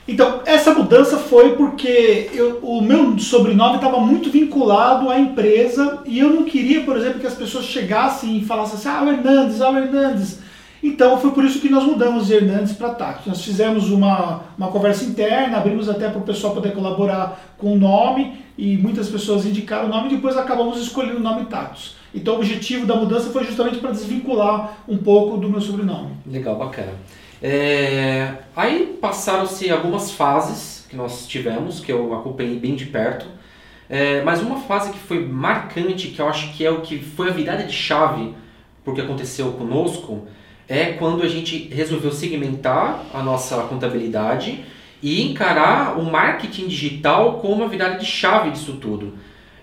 Então, 0.07 0.39
essa 0.45 0.73
mudança 0.73 1.17
foi 1.17 1.57
porque 1.57 2.29
eu- 2.33 2.59
o 2.61 2.81
meu 2.81 3.19
sobrenome 3.19 3.75
estava 3.75 3.99
muito 3.99 4.29
vinculado 4.29 5.09
à 5.09 5.19
empresa 5.19 6.01
e 6.05 6.19
eu 6.19 6.29
não 6.29 6.45
queria, 6.45 6.83
por 6.83 6.95
exemplo, 6.95 7.19
que 7.19 7.27
as 7.27 7.35
pessoas 7.35 7.65
chegassem 7.65 8.37
e 8.37 8.45
falassem 8.45 8.75
assim, 8.75 8.87
ah, 8.87 9.03
o 9.03 9.09
Hernandes, 9.09 9.61
ah, 9.61 9.69
o 9.69 9.77
Hernandes. 9.77 10.39
Então, 10.81 11.19
foi 11.19 11.31
por 11.31 11.43
isso 11.43 11.59
que 11.59 11.67
nós 11.67 11.83
mudamos 11.83 12.27
de 12.27 12.33
Hernandes 12.35 12.71
para 12.71 12.91
Tactus. 12.91 13.27
Nós 13.27 13.43
fizemos 13.43 13.91
uma, 13.91 14.43
uma 14.57 14.69
conversa 14.69 15.03
interna, 15.03 15.57
abrimos 15.57 15.89
até 15.89 16.07
para 16.07 16.19
o 16.19 16.23
pessoal 16.23 16.53
poder 16.53 16.71
colaborar 16.73 17.55
com 17.57 17.73
o 17.73 17.77
nome 17.77 18.46
e 18.57 18.77
muitas 18.77 19.09
pessoas 19.09 19.45
indicaram 19.45 19.85
o 19.85 19.89
nome 19.89 20.07
e 20.07 20.15
depois 20.15 20.35
acabamos 20.35 20.81
escolhendo 20.81 21.17
o 21.17 21.21
nome 21.21 21.45
Tactus. 21.45 21.95
Então, 22.13 22.35
o 22.35 22.37
objetivo 22.37 22.85
da 22.85 22.95
mudança 22.95 23.29
foi 23.29 23.43
justamente 23.43 23.77
para 23.77 23.91
desvincular 23.91 24.77
um 24.87 24.97
pouco 24.97 25.37
do 25.37 25.49
meu 25.49 25.61
sobrenome. 25.61 26.15
Legal, 26.25 26.57
bacana. 26.57 26.93
É, 27.41 28.33
aí 28.55 28.97
passaram-se 28.99 29.69
algumas 29.69 30.11
fases 30.11 30.87
que 30.89 30.95
nós 30.95 31.27
tivemos, 31.27 31.79
que 31.79 31.91
eu 31.91 32.13
acompanhei 32.15 32.57
bem 32.57 32.75
de 32.75 32.87
perto. 32.87 33.27
É, 33.89 34.21
mas 34.23 34.41
uma 34.41 34.57
fase 34.57 34.91
que 34.91 34.99
foi 34.99 35.25
marcante, 35.25 36.09
que 36.09 36.19
eu 36.19 36.27
acho 36.27 36.53
que 36.53 36.65
é 36.65 36.71
o 36.71 36.81
que 36.81 36.97
foi 36.97 37.29
a 37.29 37.31
virada 37.31 37.63
de 37.63 37.73
chave 37.73 38.33
porque 38.83 39.01
aconteceu 39.01 39.51
conosco, 39.51 40.27
é 40.67 40.93
quando 40.93 41.21
a 41.21 41.27
gente 41.27 41.67
resolveu 41.73 42.11
segmentar 42.11 43.05
a 43.13 43.21
nossa 43.21 43.57
contabilidade 43.63 44.63
e 45.01 45.21
encarar 45.21 45.99
o 45.99 46.05
marketing 46.05 46.67
digital 46.67 47.39
como 47.39 47.63
a 47.63 47.67
virada 47.67 47.97
de 47.97 48.05
chave 48.05 48.51
disso 48.51 48.73
tudo. 48.73 49.13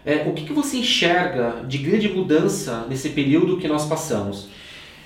É, 0.05 0.25
o 0.27 0.33
que, 0.33 0.45
que 0.45 0.53
você 0.53 0.77
enxerga 0.79 1.65
de 1.67 1.79
grande 1.79 2.09
mudança 2.09 2.87
nesse 2.89 3.09
período 3.11 3.57
que 3.57 3.67
nós 3.67 3.87
passamos? 3.87 4.49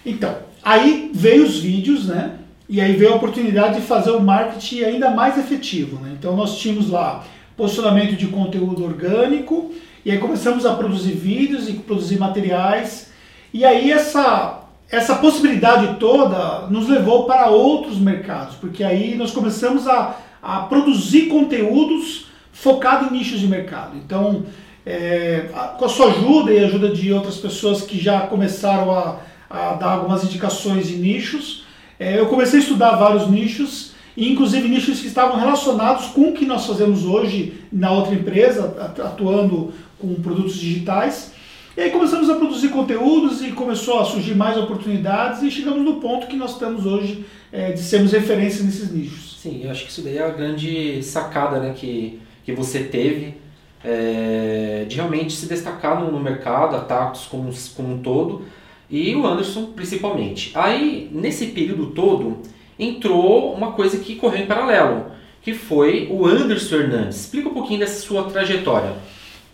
Então, 0.05 0.37
aí 0.63 1.11
veio 1.15 1.45
os 1.45 1.61
vídeos, 1.61 2.07
né? 2.07 2.39
E 2.69 2.81
aí 2.81 2.95
veio 2.97 3.13
a 3.13 3.17
oportunidade 3.17 3.81
de 3.81 3.87
fazer 3.87 4.11
o 4.11 4.21
marketing 4.21 4.83
ainda 4.83 5.11
mais 5.11 5.39
efetivo, 5.39 5.99
né? 6.01 6.15
Então 6.19 6.37
nós 6.37 6.59
tínhamos 6.59 6.91
lá 6.91 7.25
posicionamento 7.57 8.15
de 8.15 8.27
conteúdo 8.27 8.85
orgânico, 8.85 9.73
e 10.05 10.11
aí 10.13 10.19
começamos 10.19 10.65
a 10.65 10.75
produzir 10.75 11.13
vídeos 11.13 11.69
e 11.69 11.73
produzir 11.73 12.19
materiais. 12.19 13.11
E 13.53 13.65
aí 13.65 13.91
essa 13.91 14.58
essa 14.91 15.17
possibilidade 15.17 15.99
toda 15.99 16.67
nos 16.69 16.89
levou 16.89 17.25
para 17.25 17.49
outros 17.49 17.99
mercados, 17.99 18.57
porque 18.57 18.83
aí 18.83 19.15
nós 19.15 19.31
começamos 19.31 19.87
a, 19.87 20.17
a 20.43 20.61
produzir 20.61 21.27
conteúdos 21.27 22.27
focado 22.53 23.07
em 23.07 23.19
nichos 23.19 23.39
de 23.39 23.47
mercado. 23.47 23.97
Então, 23.97 24.45
é, 24.85 25.51
com 25.79 25.85
a 25.85 25.89
sua 25.89 26.07
ajuda 26.07 26.53
e 26.53 26.65
a 26.65 26.67
ajuda 26.67 26.89
de 26.89 27.13
outras 27.13 27.37
pessoas 27.37 27.83
que 27.83 27.99
já 27.99 28.21
começaram 28.21 28.91
a, 28.91 29.21
a 29.51 29.75
dar 29.75 29.93
algumas 29.93 30.25
indicações 30.25 30.89
de 30.89 30.97
nichos, 30.97 31.65
é, 32.01 32.19
eu 32.19 32.27
comecei 32.27 32.59
a 32.59 32.63
estudar 32.63 32.97
vários 32.97 33.29
nichos, 33.29 33.93
inclusive 34.17 34.69
nichos 34.69 35.01
que 35.01 35.07
estavam 35.07 35.39
relacionados 35.39 36.07
com 36.07 36.31
o 36.31 36.33
que 36.33 36.47
nós 36.47 36.65
fazemos 36.65 37.05
hoje 37.05 37.61
na 37.71 37.91
outra 37.91 38.15
empresa, 38.15 38.95
atuando 38.99 39.73
com 39.99 40.15
produtos 40.15 40.55
digitais. 40.55 41.33
E 41.79 41.81
aí 41.81 41.91
começamos 41.93 42.29
a 42.29 42.35
produzir 42.35 42.71
conteúdos 42.71 43.41
e 43.41 43.53
começou 43.53 44.01
a 44.01 44.05
surgir 44.05 44.35
mais 44.35 44.57
oportunidades 44.59 45.45
e 45.45 45.49
chegamos 45.49 45.85
no 45.85 46.01
ponto 46.01 46.27
que 46.27 46.35
nós 46.35 46.59
temos 46.59 46.85
hoje 46.85 47.25
é, 47.53 47.71
de 47.71 47.79
sermos 47.79 48.11
referência 48.11 48.65
nesses 48.65 48.93
nichos. 48.93 49.39
Sim, 49.41 49.61
eu 49.63 49.71
acho 49.71 49.85
que 49.85 49.91
isso 49.93 50.03
daí 50.03 50.19
é 50.19 50.25
a 50.25 50.29
grande 50.29 51.01
sacada 51.05 51.61
né, 51.61 51.73
que, 51.77 52.19
que 52.45 52.51
você 52.51 52.81
teve 52.81 53.37
é, 53.85 54.87
de 54.89 54.97
realmente 54.97 55.35
se 55.35 55.47
destacar 55.47 56.01
no, 56.01 56.11
no 56.11 56.19
mercado, 56.19 56.75
a 56.75 56.81
Tactus 56.81 57.27
como, 57.27 57.49
como 57.77 57.95
um 57.95 57.99
todo, 57.99 58.43
e 58.91 59.15
o 59.15 59.25
Anderson 59.25 59.67
principalmente. 59.67 60.51
Aí, 60.57 61.09
nesse 61.13 61.47
período 61.47 61.93
todo, 61.93 62.39
entrou 62.77 63.55
uma 63.55 63.71
coisa 63.71 63.99
que 63.99 64.17
correu 64.17 64.43
em 64.43 64.47
paralelo, 64.47 65.13
que 65.41 65.55
foi 65.55 66.09
o 66.11 66.27
Anderson 66.27 66.75
Hernandes. 66.75 67.21
Explica 67.21 67.49
um 67.49 67.55
pouquinho 67.55 67.79
dessa 67.79 68.01
sua 68.01 68.25
trajetória. 68.25 68.95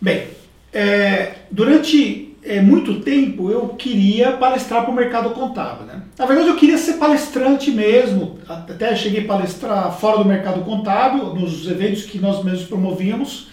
Bem, 0.01 0.27
é, 0.75 1.35
durante 1.51 2.37
é, 2.43 2.61
muito 2.61 3.01
tempo 3.01 3.51
eu 3.51 3.69
queria 3.69 4.33
palestrar 4.33 4.83
para 4.83 4.91
o 4.91 4.95
mercado 4.95 5.31
contábil. 5.31 5.87
Né? 5.87 6.03
Na 6.19 6.27
verdade, 6.27 6.49
eu 6.49 6.57
queria 6.57 6.77
ser 6.77 6.95
palestrante 6.95 7.71
mesmo, 7.71 8.39
até 8.49 8.95
cheguei 8.97 9.25
a 9.25 9.27
palestrar 9.27 9.93
fora 9.99 10.19
do 10.19 10.25
mercado 10.25 10.63
contábil, 10.63 11.35
nos 11.35 11.67
eventos 11.67 12.03
que 12.03 12.19
nós 12.19 12.45
mesmos 12.45 12.65
promovíamos, 12.65 13.49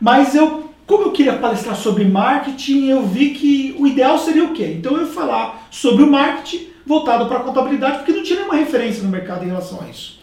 mas 0.00 0.34
eu, 0.34 0.70
como 0.86 1.04
eu 1.04 1.12
queria 1.12 1.32
palestrar 1.32 1.74
sobre 1.74 2.04
marketing, 2.04 2.88
eu 2.88 3.06
vi 3.06 3.30
que 3.30 3.74
o 3.78 3.86
ideal 3.86 4.18
seria 4.18 4.44
o 4.44 4.52
quê? 4.52 4.76
Então 4.78 4.94
eu 4.94 5.06
ia 5.06 5.12
falar 5.12 5.66
sobre 5.70 6.04
o 6.04 6.10
marketing 6.10 6.68
voltado 6.84 7.26
para 7.26 7.38
a 7.38 7.42
contabilidade, 7.42 7.98
porque 7.98 8.12
não 8.12 8.22
tinha 8.22 8.40
nenhuma 8.40 8.54
referência 8.54 9.02
no 9.02 9.08
mercado 9.08 9.44
em 9.44 9.48
relação 9.48 9.80
a 9.82 9.88
isso. 9.88 10.20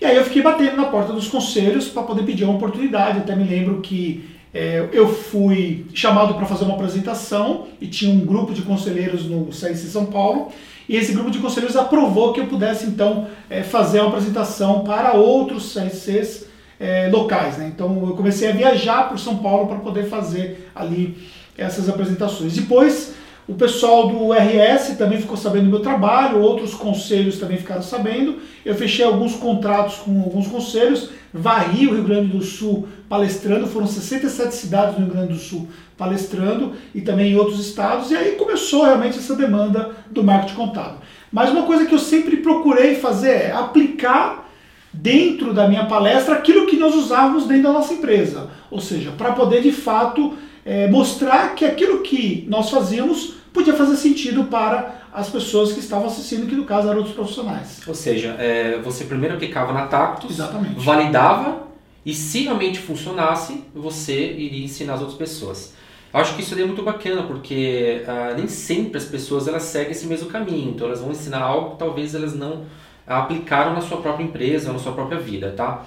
E 0.00 0.04
aí 0.04 0.16
eu 0.16 0.24
fiquei 0.24 0.42
batendo 0.42 0.76
na 0.76 0.86
porta 0.86 1.12
dos 1.12 1.28
conselhos 1.28 1.88
para 1.88 2.02
poder 2.02 2.24
pedir 2.24 2.42
uma 2.42 2.54
oportunidade. 2.54 3.18
Até 3.18 3.36
me 3.36 3.44
lembro 3.44 3.80
que 3.80 4.24
é, 4.54 4.86
eu 4.92 5.08
fui 5.08 5.86
chamado 5.94 6.34
para 6.34 6.44
fazer 6.44 6.64
uma 6.64 6.74
apresentação 6.74 7.68
e 7.80 7.86
tinha 7.86 8.12
um 8.12 8.20
grupo 8.20 8.52
de 8.52 8.62
conselheiros 8.62 9.24
no 9.24 9.52
CIC 9.52 9.76
São 9.76 10.06
Paulo. 10.06 10.52
E 10.88 10.96
esse 10.96 11.12
grupo 11.12 11.30
de 11.30 11.38
conselheiros 11.38 11.76
aprovou 11.76 12.32
que 12.32 12.40
eu 12.40 12.46
pudesse 12.46 12.86
então 12.86 13.28
é, 13.48 13.62
fazer 13.62 14.00
uma 14.00 14.08
apresentação 14.08 14.80
para 14.80 15.14
outros 15.14 15.72
CICs 15.72 16.46
é, 16.78 17.08
locais. 17.10 17.56
Né? 17.56 17.72
Então 17.74 18.08
eu 18.08 18.14
comecei 18.14 18.50
a 18.50 18.52
viajar 18.52 19.08
por 19.08 19.18
São 19.18 19.38
Paulo 19.38 19.68
para 19.68 19.78
poder 19.78 20.04
fazer 20.04 20.70
ali 20.74 21.16
essas 21.56 21.88
apresentações. 21.88 22.54
Depois 22.54 23.14
o 23.52 23.54
pessoal 23.54 24.08
do 24.08 24.32
RS 24.32 24.96
também 24.96 25.20
ficou 25.20 25.36
sabendo 25.36 25.64
do 25.64 25.70
meu 25.70 25.80
trabalho, 25.80 26.40
outros 26.40 26.72
conselhos 26.72 27.38
também 27.38 27.58
ficaram 27.58 27.82
sabendo. 27.82 28.38
Eu 28.64 28.74
fechei 28.74 29.04
alguns 29.04 29.34
contratos 29.34 29.96
com 29.96 30.22
alguns 30.22 30.48
conselhos, 30.48 31.10
varri 31.34 31.86
o 31.86 31.94
Rio 31.94 32.02
Grande 32.02 32.28
do 32.28 32.42
Sul 32.42 32.88
palestrando, 33.10 33.66
foram 33.66 33.86
67 33.86 34.54
cidades 34.54 34.98
no 34.98 35.04
Rio 35.04 35.14
Grande 35.14 35.34
do 35.34 35.38
Sul 35.38 35.68
palestrando 35.98 36.72
e 36.94 37.02
também 37.02 37.32
em 37.32 37.36
outros 37.36 37.60
estados, 37.60 38.10
e 38.10 38.16
aí 38.16 38.32
começou 38.32 38.84
realmente 38.84 39.18
essa 39.18 39.36
demanda 39.36 39.90
do 40.10 40.24
marketing 40.24 40.54
contábil. 40.54 40.98
Mas 41.30 41.50
uma 41.50 41.64
coisa 41.64 41.84
que 41.84 41.94
eu 41.94 41.98
sempre 41.98 42.38
procurei 42.38 42.94
fazer 42.94 43.32
é 43.32 43.52
aplicar 43.52 44.50
dentro 44.90 45.52
da 45.52 45.68
minha 45.68 45.84
palestra 45.84 46.36
aquilo 46.36 46.66
que 46.66 46.78
nós 46.78 46.94
usávamos 46.94 47.46
dentro 47.46 47.64
da 47.64 47.72
nossa 47.72 47.92
empresa, 47.92 48.48
ou 48.70 48.80
seja, 48.80 49.10
para 49.10 49.32
poder 49.32 49.60
de 49.60 49.72
fato 49.72 50.38
é, 50.64 50.88
mostrar 50.88 51.54
que 51.54 51.66
aquilo 51.66 52.00
que 52.00 52.46
nós 52.48 52.70
fazíamos 52.70 53.41
podia 53.52 53.74
fazer 53.74 53.96
sentido 53.96 54.44
para 54.44 55.02
as 55.12 55.28
pessoas 55.28 55.72
que 55.72 55.80
estavam 55.80 56.06
assistindo, 56.06 56.46
que 56.46 56.54
no 56.54 56.64
caso 56.64 56.88
eram 56.88 56.98
outros 56.98 57.14
profissionais. 57.14 57.80
Ou 57.86 57.94
seja, 57.94 58.36
é, 58.38 58.78
você 58.82 59.04
primeiro 59.04 59.34
aplicava 59.34 59.72
na 59.72 59.86
Tactus, 59.86 60.30
Exatamente. 60.30 60.80
validava 60.80 61.68
e 62.04 62.14
se 62.14 62.42
realmente 62.42 62.78
funcionasse, 62.78 63.64
você 63.74 64.32
iria 64.32 64.64
ensinar 64.64 64.94
as 64.94 65.00
outras 65.00 65.18
pessoas. 65.18 65.74
Eu 66.12 66.20
acho 66.20 66.34
que 66.34 66.42
isso 66.42 66.58
é 66.58 66.64
muito 66.64 66.82
bacana, 66.82 67.22
porque 67.22 68.02
ah, 68.06 68.34
nem 68.36 68.46
sempre 68.46 68.98
as 68.98 69.04
pessoas 69.04 69.48
elas 69.48 69.62
seguem 69.62 69.92
esse 69.92 70.06
mesmo 70.06 70.28
caminho, 70.28 70.70
então 70.70 70.86
elas 70.86 71.00
vão 71.00 71.10
ensinar 71.10 71.40
algo 71.40 71.70
que 71.70 71.78
talvez 71.78 72.14
elas 72.14 72.34
não 72.34 72.64
aplicaram 73.06 73.72
na 73.72 73.80
sua 73.80 73.98
própria 73.98 74.24
empresa, 74.24 74.72
na 74.72 74.78
sua 74.78 74.92
própria 74.92 75.18
vida, 75.18 75.54
tá? 75.56 75.86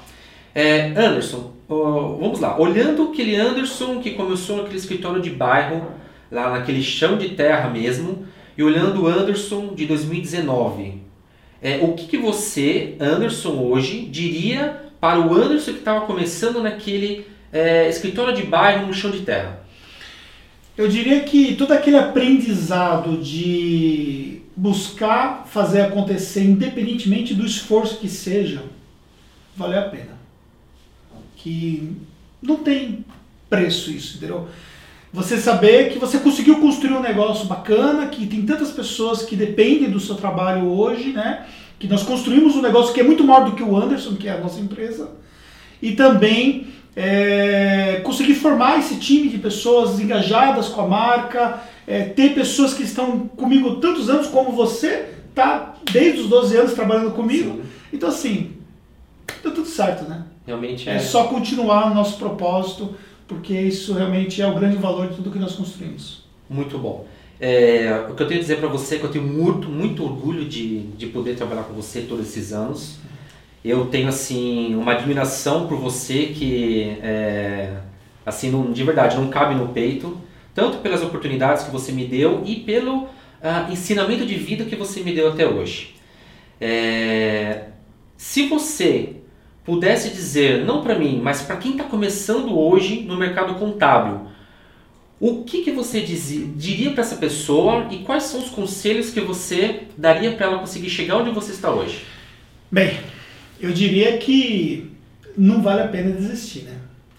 É, 0.53 0.93
Anderson, 0.95 1.51
vamos 1.67 2.39
lá. 2.39 2.59
Olhando 2.59 3.03
aquele 3.03 3.35
Anderson 3.35 3.99
que 3.99 4.11
começou 4.11 4.57
naquele 4.57 4.77
escritório 4.77 5.21
de 5.21 5.29
bairro, 5.29 5.85
lá 6.31 6.51
naquele 6.51 6.81
chão 6.81 7.17
de 7.17 7.29
terra 7.29 7.69
mesmo, 7.69 8.25
e 8.57 8.63
olhando 8.63 9.03
o 9.03 9.07
Anderson 9.07 9.73
de 9.73 9.85
2019, 9.85 11.01
é, 11.61 11.79
o 11.81 11.93
que, 11.93 12.05
que 12.07 12.17
você, 12.17 12.95
Anderson, 12.99 13.57
hoje, 13.57 14.05
diria 14.05 14.83
para 14.99 15.19
o 15.19 15.33
Anderson 15.33 15.73
que 15.73 15.79
estava 15.79 16.05
começando 16.05 16.61
naquele 16.61 17.25
é, 17.51 17.89
escritório 17.89 18.35
de 18.35 18.43
bairro 18.43 18.87
no 18.87 18.93
chão 18.93 19.11
de 19.11 19.21
terra? 19.21 19.65
Eu 20.77 20.87
diria 20.87 21.21
que 21.21 21.55
todo 21.55 21.71
aquele 21.71 21.97
aprendizado 21.97 23.17
de 23.17 24.41
buscar 24.55 25.45
fazer 25.47 25.81
acontecer, 25.81 26.43
independentemente 26.43 27.33
do 27.33 27.45
esforço 27.45 27.97
que 27.97 28.09
seja, 28.09 28.63
valeu 29.55 29.79
a 29.79 29.83
pena. 29.83 30.17
Que 31.37 31.95
não 32.41 32.57
tem 32.57 33.05
preço 33.49 33.89
isso, 33.89 34.17
entendeu? 34.17 34.47
Você 35.15 35.37
saber 35.37 35.93
que 35.93 35.97
você 35.97 36.17
conseguiu 36.17 36.59
construir 36.59 36.91
um 36.91 37.01
negócio 37.01 37.45
bacana, 37.45 38.07
que 38.07 38.27
tem 38.27 38.45
tantas 38.45 38.71
pessoas 38.71 39.23
que 39.23 39.33
dependem 39.33 39.89
do 39.89 39.97
seu 39.97 40.15
trabalho 40.15 40.67
hoje, 40.67 41.13
né? 41.13 41.45
Que 41.79 41.87
nós 41.87 42.03
construímos 42.03 42.53
um 42.57 42.61
negócio 42.61 42.93
que 42.93 42.99
é 42.99 43.03
muito 43.03 43.23
maior 43.23 43.45
do 43.45 43.53
que 43.53 43.63
o 43.63 43.77
Anderson, 43.77 44.15
que 44.15 44.27
é 44.27 44.33
a 44.33 44.41
nossa 44.41 44.59
empresa, 44.59 45.11
e 45.81 45.93
também 45.93 46.67
é, 46.93 48.01
conseguir 48.03 48.35
formar 48.35 48.77
esse 48.77 48.97
time 48.97 49.29
de 49.29 49.37
pessoas 49.37 50.01
engajadas 50.01 50.67
com 50.67 50.81
a 50.81 50.87
marca, 50.87 51.61
é, 51.87 52.01
ter 52.03 52.35
pessoas 52.35 52.73
que 52.73 52.83
estão 52.83 53.19
comigo 53.37 53.77
tantos 53.77 54.09
anos 54.09 54.27
como 54.27 54.51
você, 54.51 55.13
tá 55.33 55.75
desde 55.93 56.23
os 56.23 56.27
12 56.27 56.57
anos 56.57 56.73
trabalhando 56.73 57.11
comigo. 57.11 57.51
Sim. 57.51 57.61
Então, 57.93 58.09
assim, 58.09 58.51
deu 59.41 59.53
tudo 59.53 59.67
certo, 59.67 60.09
né? 60.09 60.23
Realmente 60.45 60.89
é. 60.89 60.95
É 60.95 60.99
só 60.99 61.23
continuar 61.23 61.89
o 61.89 61.95
nosso 61.95 62.17
propósito, 62.17 62.95
porque 63.27 63.53
isso 63.53 63.93
realmente 63.93 64.41
é 64.41 64.47
o 64.47 64.55
grande 64.55 64.77
valor 64.77 65.09
de 65.09 65.15
tudo 65.15 65.31
que 65.31 65.39
nós 65.39 65.53
construímos. 65.53 66.23
Muito 66.49 66.77
bom. 66.77 67.07
É, 67.39 68.05
o 68.09 68.15
que 68.15 68.23
eu 68.23 68.27
tenho 68.27 68.39
a 68.39 68.43
dizer 68.43 68.57
para 68.57 68.69
você 68.69 68.95
é 68.95 68.99
que 68.99 69.05
eu 69.05 69.11
tenho 69.11 69.25
muito, 69.25 69.67
muito 69.67 70.03
orgulho 70.03 70.45
de, 70.45 70.81
de 70.91 71.07
poder 71.07 71.35
trabalhar 71.35 71.63
com 71.63 71.73
você 71.73 72.01
todos 72.01 72.27
esses 72.27 72.53
anos. 72.53 72.97
Eu 73.63 73.87
tenho 73.87 74.07
assim 74.07 74.75
uma 74.75 74.93
admiração 74.93 75.67
por 75.67 75.77
você 75.77 76.27
que 76.27 76.97
é, 77.01 77.77
assim 78.25 78.51
não, 78.51 78.71
de 78.71 78.83
verdade 78.83 79.17
não 79.17 79.27
cabe 79.27 79.55
no 79.55 79.69
peito, 79.69 80.17
tanto 80.53 80.77
pelas 80.77 81.01
oportunidades 81.01 81.63
que 81.63 81.71
você 81.71 81.91
me 81.91 82.05
deu 82.05 82.43
e 82.45 82.57
pelo 82.57 83.03
uh, 83.03 83.71
ensinamento 83.71 84.25
de 84.25 84.35
vida 84.35 84.65
que 84.65 84.75
você 84.75 85.01
me 85.01 85.13
deu 85.13 85.29
até 85.29 85.47
hoje. 85.47 85.95
É, 86.61 87.65
se 88.15 88.47
você 88.47 89.17
pudesse 89.65 90.09
dizer, 90.09 90.63
não 90.63 90.83
para 90.83 90.97
mim, 90.97 91.19
mas 91.21 91.41
para 91.41 91.57
quem 91.57 91.71
está 91.71 91.83
começando 91.83 92.57
hoje 92.57 93.01
no 93.01 93.17
mercado 93.17 93.55
contábil, 93.55 94.27
o 95.19 95.43
que, 95.43 95.63
que 95.63 95.71
você 95.71 96.01
dizia, 96.01 96.45
diria 96.55 96.91
para 96.91 97.01
essa 97.01 97.15
pessoa 97.15 97.87
e 97.89 97.99
quais 97.99 98.23
são 98.23 98.41
os 98.41 98.49
conselhos 98.49 99.09
que 99.09 99.21
você 99.21 99.83
daria 99.97 100.33
para 100.33 100.45
ela 100.45 100.59
conseguir 100.59 100.89
chegar 100.89 101.17
onde 101.17 101.31
você 101.31 101.51
está 101.51 101.71
hoje? 101.71 102.05
Bem, 102.71 102.99
eu 103.59 103.71
diria 103.71 104.17
que 104.17 104.91
não 105.35 105.61
vale 105.61 105.81
a 105.81 105.87
pena 105.87 106.11
desistir, 106.11 106.63
né? 106.63 106.77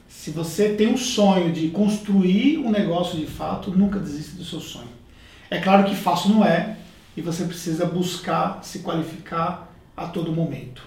Se 0.09 0.31
você 0.31 0.71
tem 0.71 0.89
um 0.89 0.97
sonho 0.97 1.53
de 1.53 1.69
construir 1.69 2.59
um 2.59 2.71
negócio 2.71 3.19
de 3.19 3.27
fato, 3.27 3.71
nunca 3.71 3.99
desista 3.99 4.37
do 4.37 4.45
seu 4.45 4.61
sonho. 4.61 4.89
É 5.51 5.59
claro 5.59 5.85
que 5.85 5.95
fácil 5.95 6.31
não 6.31 6.45
é, 6.45 6.77
e 7.17 7.23
você 7.23 7.45
precisa 7.45 7.87
buscar 7.87 8.61
se 8.63 8.81
qualificar 8.81 9.73
a 9.97 10.07
todo 10.07 10.33
momento. 10.33 10.83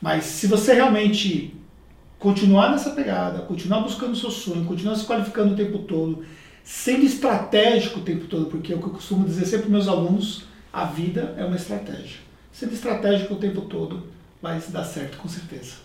Mas 0.00 0.24
se 0.24 0.46
você 0.46 0.74
realmente 0.74 1.54
continuar 2.18 2.70
nessa 2.70 2.90
pegada, 2.90 3.40
continuar 3.40 3.80
buscando 3.80 4.12
o 4.12 4.16
seu 4.16 4.30
sonho, 4.30 4.64
continuar 4.64 4.94
se 4.94 5.04
qualificando 5.04 5.54
o 5.54 5.56
tempo 5.56 5.78
todo, 5.80 6.24
sendo 6.64 7.04
estratégico 7.04 8.00
o 8.00 8.02
tempo 8.02 8.26
todo, 8.26 8.46
porque 8.46 8.72
é 8.72 8.76
o 8.76 8.78
que 8.78 8.86
eu 8.86 8.90
costumo 8.90 9.26
dizer 9.26 9.44
sempre 9.44 9.66
para 9.66 9.70
meus 9.70 9.88
alunos, 9.88 10.44
a 10.72 10.84
vida 10.84 11.34
é 11.38 11.44
uma 11.44 11.56
estratégia. 11.56 12.18
Sendo 12.52 12.72
estratégico 12.72 13.34
o 13.34 13.38
tempo 13.38 13.62
todo, 13.62 14.04
vai 14.40 14.60
dar 14.68 14.84
certo, 14.84 15.16
com 15.18 15.28
certeza. 15.28 15.76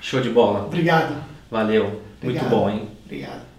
Show 0.00 0.20
de 0.20 0.30
bola. 0.30 0.66
Obrigado. 0.66 1.22
Valeu. 1.50 2.02
Obrigado. 2.22 2.42
Muito 2.42 2.48
bom, 2.48 2.70
hein? 2.70 2.88
Obrigado. 3.04 3.49